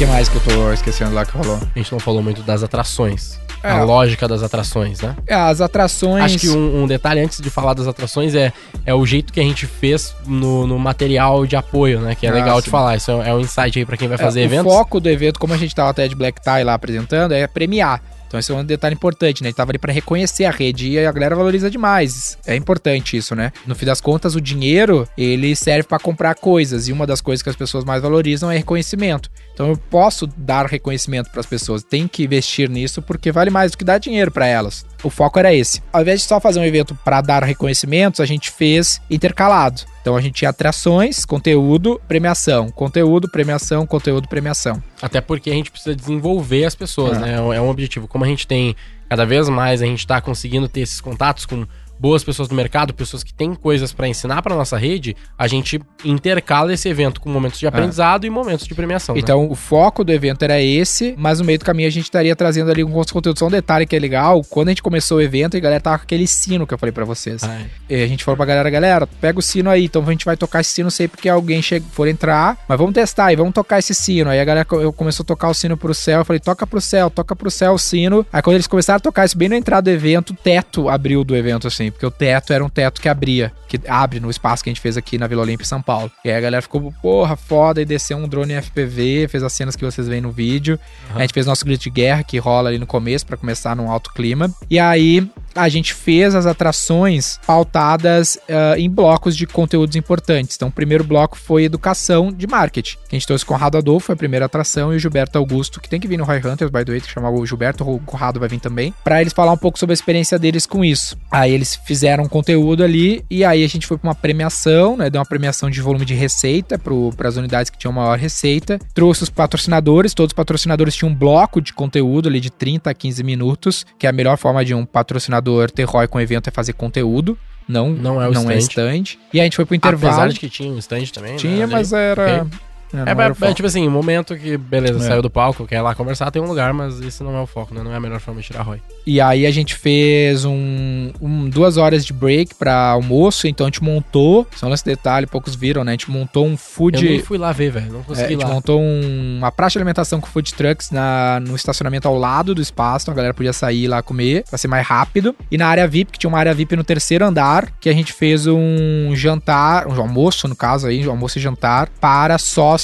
Que 0.00 0.06
mais 0.06 0.30
que 0.30 0.36
eu 0.36 0.40
tô 0.40 0.72
esquecendo 0.72 1.14
lá 1.14 1.26
que 1.26 1.36
rolou? 1.36 1.60
A 1.76 1.78
gente 1.78 1.92
não 1.92 1.98
falou 1.98 2.22
muito 2.22 2.42
das 2.42 2.62
atrações. 2.62 3.38
É. 3.62 3.70
A 3.70 3.84
lógica 3.84 4.26
das 4.26 4.42
atrações, 4.42 5.02
né? 5.02 5.14
É, 5.26 5.34
as 5.34 5.60
atrações. 5.60 6.24
Acho 6.24 6.38
que 6.38 6.48
um, 6.48 6.84
um, 6.84 6.86
detalhe 6.86 7.20
antes 7.20 7.38
de 7.38 7.50
falar 7.50 7.74
das 7.74 7.86
atrações 7.86 8.34
é, 8.34 8.50
é 8.86 8.94
o 8.94 9.04
jeito 9.04 9.30
que 9.30 9.38
a 9.38 9.42
gente 9.42 9.66
fez 9.66 10.16
no, 10.26 10.66
no 10.66 10.78
material 10.78 11.44
de 11.44 11.54
apoio, 11.54 12.00
né? 12.00 12.14
Que 12.14 12.26
é 12.26 12.30
ah, 12.30 12.32
legal 12.32 12.56
sim. 12.56 12.64
de 12.64 12.70
falar. 12.70 12.96
Isso 12.96 13.10
é, 13.10 13.28
é 13.28 13.34
um 13.34 13.40
insight 13.40 13.78
aí 13.78 13.84
pra 13.84 13.98
quem 13.98 14.08
vai 14.08 14.14
é, 14.14 14.18
fazer 14.18 14.40
é, 14.40 14.44
eventos. 14.44 14.72
O 14.72 14.74
foco 14.74 15.00
do 15.00 15.10
evento, 15.10 15.38
como 15.38 15.52
a 15.52 15.58
gente 15.58 15.74
tava 15.74 15.90
até 15.90 16.08
de 16.08 16.14
Black 16.14 16.40
Tie 16.40 16.64
lá 16.64 16.72
apresentando, 16.72 17.32
é 17.32 17.46
premiar. 17.46 18.00
Então 18.30 18.38
esse 18.38 18.52
é 18.52 18.54
um 18.54 18.64
detalhe 18.64 18.94
importante, 18.94 19.42
né? 19.42 19.48
Ele 19.48 19.54
tava 19.54 19.72
ali 19.72 19.78
para 19.78 19.92
reconhecer 19.92 20.44
a 20.44 20.52
rede 20.52 20.88
e 20.88 21.04
a 21.04 21.10
galera 21.10 21.34
valoriza 21.34 21.68
demais. 21.68 22.38
É 22.46 22.54
importante 22.54 23.16
isso, 23.16 23.34
né? 23.34 23.52
No 23.66 23.74
fim 23.74 23.84
das 23.84 24.00
contas, 24.00 24.36
o 24.36 24.40
dinheiro, 24.40 25.04
ele 25.18 25.56
serve 25.56 25.82
para 25.82 25.98
comprar 25.98 26.36
coisas 26.36 26.86
e 26.86 26.92
uma 26.92 27.08
das 27.08 27.20
coisas 27.20 27.42
que 27.42 27.50
as 27.50 27.56
pessoas 27.56 27.84
mais 27.84 28.00
valorizam 28.00 28.48
é 28.48 28.56
reconhecimento. 28.56 29.28
Então 29.52 29.68
eu 29.68 29.76
posso 29.76 30.28
dar 30.28 30.66
reconhecimento 30.66 31.28
para 31.28 31.40
as 31.40 31.46
pessoas, 31.46 31.82
tem 31.82 32.06
que 32.06 32.22
investir 32.22 32.70
nisso 32.70 33.02
porque 33.02 33.32
vale 33.32 33.50
mais 33.50 33.72
do 33.72 33.78
que 33.78 33.84
dar 33.84 33.98
dinheiro 33.98 34.30
para 34.30 34.46
elas. 34.46 34.86
O 35.02 35.10
foco 35.10 35.38
era 35.38 35.52
esse. 35.52 35.82
Ao 35.92 36.00
invés 36.00 36.20
de 36.20 36.28
só 36.28 36.38
fazer 36.38 36.60
um 36.60 36.64
evento 36.64 36.94
para 37.04 37.20
dar 37.20 37.42
reconhecimentos, 37.42 38.20
a 38.20 38.26
gente 38.26 38.48
fez 38.50 39.00
intercalado. 39.10 39.82
Então 40.00 40.16
a 40.16 40.20
gente 40.20 40.34
tinha 40.34 40.50
atrações, 40.50 41.24
conteúdo, 41.24 42.00
premiação, 42.08 42.70
conteúdo, 42.70 43.28
premiação, 43.30 43.86
conteúdo, 43.86 44.28
premiação. 44.28 44.82
Até 45.00 45.20
porque 45.20 45.50
a 45.50 45.54
gente 45.54 45.70
precisa 45.70 45.94
desenvolver 45.94 46.64
as 46.64 46.74
pessoas, 46.74 47.18
é. 47.18 47.20
né? 47.20 47.56
É 47.56 47.60
um 47.60 47.68
objetivo. 47.68 48.08
Como 48.20 48.26
a 48.26 48.28
gente 48.28 48.46
tem 48.46 48.76
cada 49.08 49.24
vez 49.24 49.48
mais, 49.48 49.80
a 49.80 49.86
gente 49.86 50.00
está 50.00 50.20
conseguindo 50.20 50.68
ter 50.68 50.80
esses 50.80 51.00
contatos 51.00 51.46
com 51.46 51.66
boas 52.00 52.24
pessoas 52.24 52.48
do 52.48 52.54
mercado, 52.54 52.94
pessoas 52.94 53.22
que 53.22 53.32
têm 53.34 53.54
coisas 53.54 53.92
para 53.92 54.08
ensinar 54.08 54.40
para 54.40 54.54
nossa 54.56 54.78
rede, 54.78 55.14
a 55.36 55.46
gente 55.46 55.78
intercala 56.04 56.72
esse 56.72 56.88
evento 56.88 57.20
com 57.20 57.28
momentos 57.28 57.58
de 57.58 57.66
aprendizado 57.66 58.24
e 58.26 58.30
momentos 58.30 58.66
de 58.66 58.74
premiação. 58.74 59.14
né? 59.14 59.20
Então, 59.20 59.48
o 59.50 59.54
foco 59.54 60.02
do 60.02 60.12
evento 60.12 60.42
era 60.42 60.60
esse, 60.60 61.14
mas 61.18 61.38
no 61.40 61.44
meio 61.44 61.58
do 61.58 61.64
caminho 61.64 61.88
a 61.88 61.90
gente 61.92 62.04
estaria 62.04 62.34
trazendo 62.34 62.70
ali 62.70 62.80
alguns 62.82 63.10
conteúdos. 63.12 63.38
Só 63.38 63.46
um 63.46 63.50
detalhe 63.50 63.84
que 63.86 63.94
é 63.94 63.98
legal, 63.98 64.42
quando 64.48 64.68
a 64.68 64.70
gente 64.70 64.82
começou 64.82 65.18
o 65.18 65.20
evento, 65.20 65.56
a 65.56 65.60
galera 65.60 65.80
tava 65.80 65.98
com 65.98 66.04
aquele 66.04 66.26
sino 66.26 66.66
que 66.66 66.72
eu 66.74 66.78
falei 66.78 66.92
pra 66.92 67.04
vocês. 67.04 67.42
É. 67.42 67.66
E 67.90 68.02
a 68.02 68.06
gente 68.06 68.24
falou 68.24 68.36
pra 68.36 68.46
galera, 68.46 68.70
galera, 68.70 69.06
pega 69.06 69.38
o 69.38 69.42
sino 69.42 69.68
aí, 69.68 69.84
então 69.84 70.02
a 70.06 70.10
gente 70.10 70.24
vai 70.24 70.36
tocar 70.36 70.60
esse 70.60 70.70
sino 70.70 70.90
sempre 70.90 71.20
que 71.20 71.28
alguém 71.28 71.60
che- 71.60 71.80
for 71.92 72.08
entrar, 72.08 72.56
mas 72.66 72.78
vamos 72.78 72.94
testar 72.94 73.26
aí, 73.26 73.36
vamos 73.36 73.52
tocar 73.52 73.78
esse 73.78 73.94
sino. 73.94 74.30
Aí 74.30 74.40
a 74.40 74.44
galera 74.44 74.66
eu 74.72 74.92
começou 74.92 75.22
a 75.22 75.26
tocar 75.26 75.48
o 75.50 75.54
sino 75.54 75.76
pro 75.76 75.92
céu, 75.94 76.20
eu 76.20 76.24
falei, 76.24 76.40
toca 76.40 76.66
pro 76.66 76.80
céu, 76.80 77.10
toca 77.10 77.36
pro 77.36 77.50
céu 77.50 77.72
o 77.74 77.78
sino. 77.78 78.26
Aí 78.32 78.40
quando 78.40 78.54
eles 78.56 78.66
começaram 78.66 78.96
a 78.96 79.00
tocar 79.00 79.24
isso 79.26 79.36
bem 79.36 79.48
na 79.48 79.56
entrada 79.56 79.90
do 79.90 79.94
evento, 79.94 80.30
o 80.30 80.36
teto 80.36 80.88
abriu 80.88 81.22
do 81.24 81.36
evento, 81.36 81.66
assim, 81.66 81.89
porque 81.90 82.06
o 82.06 82.10
teto 82.10 82.52
era 82.52 82.64
um 82.64 82.68
teto 82.68 83.00
que 83.00 83.08
abria, 83.08 83.52
que 83.68 83.80
abre 83.88 84.20
no 84.20 84.30
espaço 84.30 84.62
que 84.62 84.70
a 84.70 84.72
gente 84.72 84.80
fez 84.80 84.96
aqui 84.96 85.18
na 85.18 85.26
Vila 85.26 85.42
Olímpia, 85.42 85.64
em 85.64 85.66
São 85.66 85.82
Paulo. 85.82 86.10
E 86.24 86.30
aí 86.30 86.36
a 86.36 86.40
galera 86.40 86.62
ficou, 86.62 86.92
porra, 87.02 87.36
foda, 87.36 87.80
e 87.80 87.84
desceu 87.84 88.16
um 88.16 88.28
drone 88.28 88.60
FPV, 88.60 89.28
fez 89.28 89.42
as 89.42 89.52
cenas 89.52 89.76
que 89.76 89.84
vocês 89.84 90.08
veem 90.08 90.20
no 90.20 90.30
vídeo. 90.30 90.78
A 91.14 91.20
gente 91.20 91.32
fez 91.32 91.46
nosso 91.46 91.64
grito 91.64 91.82
de 91.82 91.90
guerra, 91.90 92.22
que 92.22 92.38
rola 92.38 92.68
ali 92.68 92.78
no 92.78 92.86
começo, 92.86 93.26
pra 93.26 93.36
começar 93.36 93.74
num 93.76 93.90
alto 93.90 94.12
clima. 94.12 94.52
E 94.68 94.78
aí 94.78 95.30
a 95.54 95.68
gente 95.68 95.94
fez 95.94 96.34
as 96.34 96.46
atrações 96.46 97.38
pautadas 97.46 98.38
ah, 98.48 98.78
em 98.78 98.88
blocos 98.88 99.36
de 99.36 99.46
conteúdos 99.46 99.96
importantes. 99.96 100.56
Então, 100.56 100.68
o 100.68 100.72
primeiro 100.72 101.04
bloco 101.04 101.36
foi 101.36 101.64
educação 101.64 102.32
de 102.32 102.46
marketing. 102.46 102.96
A 103.10 103.14
gente 103.14 103.26
trouxe 103.26 103.44
Conrado 103.44 103.78
Adolfo, 103.78 104.12
a 104.12 104.16
primeira 104.16 104.46
atração, 104.46 104.92
e 104.92 104.96
o 104.96 104.98
Gilberto 104.98 105.38
Augusto, 105.38 105.80
que 105.80 105.88
tem 105.88 106.00
que 106.00 106.08
vir 106.08 106.16
no 106.16 106.24
Roy 106.24 106.38
Hunters, 106.38 106.70
by 106.70 106.84
the 106.84 106.92
way, 106.92 107.00
que 107.00 107.10
chamava 107.10 107.36
o 107.36 107.46
Gilberto, 107.46 107.88
o 107.88 107.98
Conrado 108.00 108.38
vai 108.38 108.48
vir 108.48 108.60
também, 108.60 108.94
para 109.02 109.20
eles 109.20 109.32
falar 109.32 109.52
um 109.52 109.56
pouco 109.56 109.78
sobre 109.78 109.92
a 109.92 109.94
experiência 109.94 110.38
deles 110.38 110.66
com 110.66 110.84
isso. 110.84 111.16
Aí 111.30 111.52
eles 111.52 111.78
fizeram 111.84 112.24
um 112.24 112.28
conteúdo 112.28 112.84
ali, 112.84 113.24
e 113.30 113.44
aí 113.44 113.64
a 113.64 113.68
gente 113.68 113.86
foi 113.86 113.98
para 113.98 114.08
uma 114.08 114.14
premiação, 114.14 114.96
né? 114.96 115.10
Deu 115.10 115.20
uma 115.20 115.26
premiação 115.26 115.70
de 115.70 115.80
volume 115.80 116.04
de 116.04 116.14
receita 116.14 116.78
para 116.78 117.28
as 117.28 117.36
unidades 117.36 117.70
que 117.70 117.78
tinham 117.78 117.92
maior 117.92 118.18
receita. 118.18 118.78
Trouxe 118.94 119.22
os 119.22 119.30
patrocinadores, 119.30 120.14
todos 120.14 120.30
os 120.30 120.36
patrocinadores 120.36 120.94
tinham 120.94 121.10
um 121.10 121.14
bloco 121.14 121.60
de 121.60 121.72
conteúdo 121.72 122.28
ali 122.28 122.40
de 122.40 122.50
30 122.50 122.90
a 122.90 122.94
15 122.94 123.22
minutos, 123.22 123.86
que 123.98 124.06
é 124.06 124.10
a 124.10 124.12
melhor 124.12 124.36
forma 124.36 124.64
de 124.64 124.74
um 124.74 124.84
patrocinador 124.84 125.39
ter 125.74 125.84
ROI 125.84 126.06
com 126.08 126.20
evento 126.20 126.48
é 126.48 126.50
fazer 126.50 126.72
conteúdo. 126.72 127.36
Não, 127.68 127.90
Não 127.90 128.20
é 128.20 128.28
o 128.28 128.32
não 128.32 128.50
é 128.50 128.58
stand. 128.58 128.96
stand. 129.02 129.18
E 129.32 129.40
a 129.40 129.44
gente 129.44 129.54
foi 129.54 129.64
pro 129.64 129.74
intervalo. 129.76 130.12
Apesar 130.14 130.28
de 130.28 130.40
que 130.40 130.48
tinha 130.48 130.72
um 130.72 130.78
stand 130.78 131.04
também. 131.12 131.36
Tinha, 131.36 131.66
né, 131.66 131.72
mas 131.72 131.92
era. 131.92 132.42
Ok. 132.44 132.58
É, 132.92 133.10
É, 133.10 133.14
o 133.14 133.20
é, 133.20 133.34
foco. 133.34 133.54
tipo 133.54 133.66
assim, 133.66 133.86
um 133.86 133.90
momento 133.90 134.36
que, 134.36 134.56
beleza, 134.56 134.98
É. 135.04 135.08
saiu 135.08 135.22
do 135.22 135.30
palco, 135.30 135.66
quer 135.66 135.76
ir 135.76 135.80
lá 135.82 135.94
conversar, 135.94 136.30
tem 136.30 136.42
um 136.42 136.46
lugar, 136.46 136.72
mas 136.72 137.00
esse 137.00 137.22
não 137.22 137.36
é 137.36 137.40
o 137.40 137.46
foco, 137.46 137.74
né? 137.74 137.82
Não 137.82 137.92
é 137.92 137.96
a 137.96 138.00
melhor 138.00 138.20
forma 138.20 138.40
de 138.40 138.46
tirar 138.48 138.62
ROI. 138.62 138.80
E 139.06 139.20
aí 139.20 139.46
a 139.46 139.50
gente 139.50 139.74
fez 139.74 140.44
um, 140.44 141.10
um- 141.20 141.48
duas 141.48 141.76
horas 141.76 142.04
de 142.04 142.12
break 142.12 142.54
pra 142.54 142.74
almoço, 142.90 143.46
então 143.46 143.66
a 143.66 143.68
gente 143.68 143.82
montou, 143.82 144.46
só 144.56 144.72
esse 144.72 144.84
detalhe, 144.84 145.26
poucos 145.26 145.54
viram, 145.54 145.84
né? 145.84 145.92
A 145.92 145.94
gente 145.94 146.10
montou 146.10 146.46
um 146.46 146.56
food. 146.56 147.04
Eu 147.04 147.10
nem 147.12 147.20
fui 147.22 147.38
lá 147.38 147.52
ver, 147.52 147.70
velho, 147.70 147.92
não 147.92 147.98
É, 147.98 148.02
a 148.02 148.04
consegui 148.04 148.34
gente 148.34 148.44
lá. 148.44 148.52
montou 148.52 148.80
um- 148.80 149.36
uma 149.38 149.52
praça 149.52 149.72
de 149.72 149.78
alimentação 149.78 150.20
com 150.20 150.26
food 150.26 150.54
trucks 150.54 150.90
na, 150.90 151.40
no 151.40 151.54
estacionamento 151.56 152.06
ao 152.08 152.16
lado 152.16 152.54
do 152.54 152.60
espaço, 152.60 153.04
então 153.04 153.12
a 153.12 153.16
galera 153.16 153.34
podia 153.34 153.52
sair 153.52 153.86
lá 153.88 154.02
comer, 154.02 154.44
pra 154.48 154.58
ser 154.58 154.68
mais 154.68 154.86
rápido. 154.86 155.34
E 155.50 155.56
na 155.56 155.66
área 155.68 155.86
VIP, 155.86 156.12
que 156.12 156.18
tinha 156.18 156.28
uma 156.28 156.38
área 156.38 156.52
VIP 156.54 156.76
no 156.76 156.84
terceiro 156.84 157.24
andar, 157.24 157.68
que 157.80 157.88
a 157.88 157.92
gente 157.92 158.12
fez 158.12 158.46
um 158.46 159.14
jantar, 159.14 159.86
um 159.86 160.00
almoço 160.00 160.48
no 160.48 160.56
caso 160.56 160.86
aí, 160.86 161.06
um 161.06 161.10
almoço 161.10 161.38
e 161.38 161.40
jantar, 161.40 161.88
para 162.00 162.36
sócios, 162.38 162.79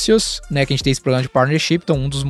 né, 0.51 0.65
que 0.67 0.73
a 0.73 0.77
gente 0.77 0.85
tem 0.85 0.91
esse 0.91 1.01
programa 1.01 1.23
de 1.23 1.29
partnership, 1.29 1.81
então 1.83 1.97
um 1.97 2.09
dos 2.09 2.25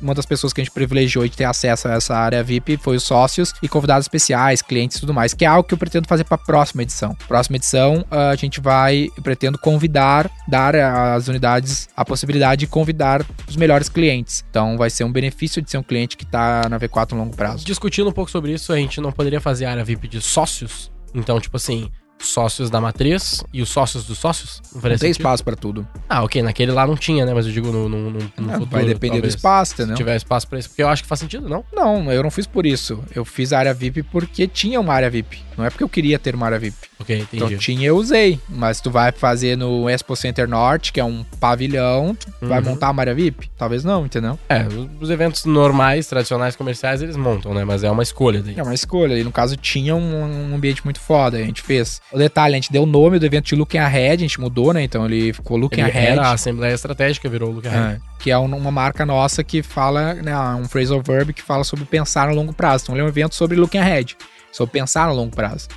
uma 0.00 0.14
das 0.14 0.26
pessoas 0.26 0.52
que 0.52 0.60
a 0.60 0.64
gente 0.64 0.72
privilegiou 0.72 1.26
de 1.26 1.36
ter 1.36 1.44
acesso 1.44 1.88
a 1.88 1.94
essa 1.94 2.14
área 2.14 2.42
VIP 2.42 2.76
foi 2.76 2.96
os 2.96 3.02
sócios 3.02 3.52
e 3.62 3.68
convidados 3.68 4.04
especiais, 4.04 4.62
clientes 4.62 4.96
e 4.96 5.00
tudo 5.00 5.12
mais, 5.12 5.34
que 5.34 5.44
é 5.44 5.48
algo 5.48 5.66
que 5.66 5.74
eu 5.74 5.78
pretendo 5.78 6.06
fazer 6.06 6.24
para 6.24 6.36
a 6.36 6.38
próxima 6.38 6.82
edição. 6.82 7.16
Próxima 7.26 7.56
edição, 7.56 8.04
ah, 8.10 8.30
a 8.30 8.36
gente 8.36 8.60
vai, 8.60 9.08
pretendo 9.22 9.58
convidar, 9.58 10.30
dar 10.46 10.74
às 10.76 11.28
unidades 11.28 11.88
a 11.96 12.04
possibilidade 12.04 12.60
de 12.60 12.66
convidar 12.66 13.24
os 13.48 13.56
melhores 13.56 13.88
clientes. 13.88 14.44
Então 14.50 14.76
vai 14.76 14.90
ser 14.90 15.04
um 15.04 15.12
benefício 15.12 15.60
de 15.60 15.70
ser 15.70 15.78
um 15.78 15.82
cliente 15.82 16.16
que 16.16 16.24
está 16.24 16.68
na 16.68 16.78
V4 16.78 17.12
no 17.12 17.18
longo 17.18 17.36
prazo. 17.36 17.64
Discutindo 17.64 18.08
um 18.08 18.12
pouco 18.12 18.30
sobre 18.30 18.52
isso, 18.52 18.72
a 18.72 18.76
gente 18.76 19.00
não 19.00 19.12
poderia 19.12 19.40
fazer 19.40 19.66
área 19.66 19.84
VIP 19.84 20.08
de 20.08 20.20
sócios? 20.20 20.90
Então, 21.14 21.40
tipo 21.40 21.56
assim, 21.56 21.90
sócios 22.20 22.68
da 22.70 22.80
matriz 22.80 23.44
e 23.52 23.62
os 23.62 23.68
sócios 23.68 24.04
dos 24.04 24.18
sócios? 24.18 24.60
Não 24.74 24.80
tem 24.80 24.90
sentido? 24.98 25.10
espaço 25.12 25.44
para 25.44 25.56
tudo. 25.56 25.86
Ah, 26.08 26.22
ok, 26.22 26.42
naquele 26.42 26.72
lá 26.72 26.86
não 26.86 26.96
tinha, 26.96 27.24
né? 27.24 27.32
Mas 27.34 27.46
eu 27.46 27.52
digo 27.52 27.70
no, 27.70 27.88
no, 27.88 28.10
no, 28.10 28.10
no 28.10 28.20
Não, 28.38 28.52
futuro. 28.54 28.66
vai 28.70 28.84
depender 28.84 29.14
talvez. 29.16 29.34
do 29.34 29.36
espaço, 29.38 29.70
Se 29.76 29.82
entendeu? 29.82 29.96
tiver 29.96 30.16
espaço 30.16 30.46
pra 30.48 30.58
isso, 30.58 30.68
porque 30.68 30.82
eu 30.82 30.88
acho 30.88 31.02
que 31.02 31.08
faz 31.08 31.20
sentido, 31.20 31.48
não? 31.48 31.64
Não, 31.72 32.10
eu 32.12 32.22
não 32.22 32.30
fiz 32.30 32.46
por 32.46 32.66
isso. 32.66 33.02
Eu 33.14 33.24
fiz 33.24 33.52
a 33.52 33.58
área 33.58 33.74
VIP 33.74 34.02
porque 34.02 34.46
tinha 34.48 34.80
uma 34.80 34.92
área 34.94 35.08
VIP. 35.10 35.42
Não 35.56 35.64
é 35.64 35.70
porque 35.70 35.84
eu 35.84 35.88
queria 35.88 36.18
ter 36.18 36.34
uma 36.34 36.46
área 36.46 36.58
VIP. 36.58 36.76
Ok, 37.00 37.16
entendi. 37.16 37.44
Então 37.44 37.56
tinha, 37.58 37.86
eu 37.86 37.96
usei. 37.96 38.40
Mas 38.48 38.80
tu 38.80 38.90
vai 38.90 39.12
fazer 39.12 39.56
no 39.56 39.88
Expo 39.88 40.16
Center 40.16 40.48
Norte, 40.48 40.92
que 40.92 40.98
é 40.98 41.04
um 41.04 41.24
pavilhão, 41.38 42.16
tu 42.40 42.46
vai 42.46 42.58
Uhum. 42.60 42.70
montar 42.70 42.90
uma 42.90 43.02
área 43.02 43.14
VIP? 43.14 43.48
Talvez 43.56 43.84
não, 43.84 44.04
entendeu? 44.06 44.38
É, 44.48 44.66
os- 44.66 44.88
os 45.02 45.10
eventos 45.10 45.44
normais, 45.44 46.06
tradicionais, 46.06 46.56
comerciais, 46.56 47.00
eles 47.00 47.16
montam, 47.16 47.54
né? 47.54 47.64
Mas 47.64 47.84
é 47.84 47.90
uma 47.90 48.02
escolha 48.02 48.42
daí. 48.42 48.54
É 48.56 48.62
uma 48.62 48.74
escolha. 48.74 49.18
E 49.18 49.22
no 49.24 49.30
caso 49.30 49.56
tinha 49.56 49.94
um, 49.94 50.50
um 50.50 50.54
ambiente 50.56 50.84
muito 50.84 50.98
foda. 51.00 51.36
A 51.38 51.42
gente 51.42 51.62
fez. 51.62 52.00
O 52.12 52.18
detalhe, 52.18 52.54
a 52.54 52.56
gente 52.56 52.72
deu 52.72 52.82
o 52.82 52.86
nome 52.86 53.18
do 53.18 53.26
evento 53.26 53.46
de 53.46 53.54
Looking 53.54 53.78
Ahead, 53.78 54.14
a 54.24 54.26
gente 54.26 54.40
mudou, 54.40 54.72
né? 54.72 54.82
Então 54.82 55.04
ele 55.06 55.32
ficou 55.32 55.56
Looking 55.56 55.80
Ele 55.82 55.90
Ahead. 55.90 56.06
era 56.12 56.22
a 56.28 56.32
Assembleia 56.32 56.74
Estratégica, 56.74 57.28
virou 57.28 57.50
o 57.50 57.52
lugar. 57.54 57.92
É, 57.94 58.00
que 58.18 58.30
é 58.30 58.38
um- 58.38 58.56
uma 58.56 58.70
marca 58.72 59.06
nossa 59.06 59.44
que 59.44 59.62
fala, 59.62 60.14
né, 60.14 60.36
um 60.60 60.64
phrasal 60.68 61.00
verb 61.00 61.32
que 61.32 61.42
fala 61.42 61.62
sobre 61.62 61.84
pensar 61.84 62.26
no 62.28 62.34
longo 62.34 62.52
prazo. 62.52 62.84
Então 62.84 62.94
ele 62.96 63.02
é 63.02 63.04
um 63.04 63.08
evento 63.08 63.34
sobre 63.34 63.56
looking 63.56 63.78
ahead, 63.78 64.16
sobre 64.50 64.72
pensar 64.72 65.06
no 65.08 65.14
longo 65.14 65.34
prazo. 65.34 65.68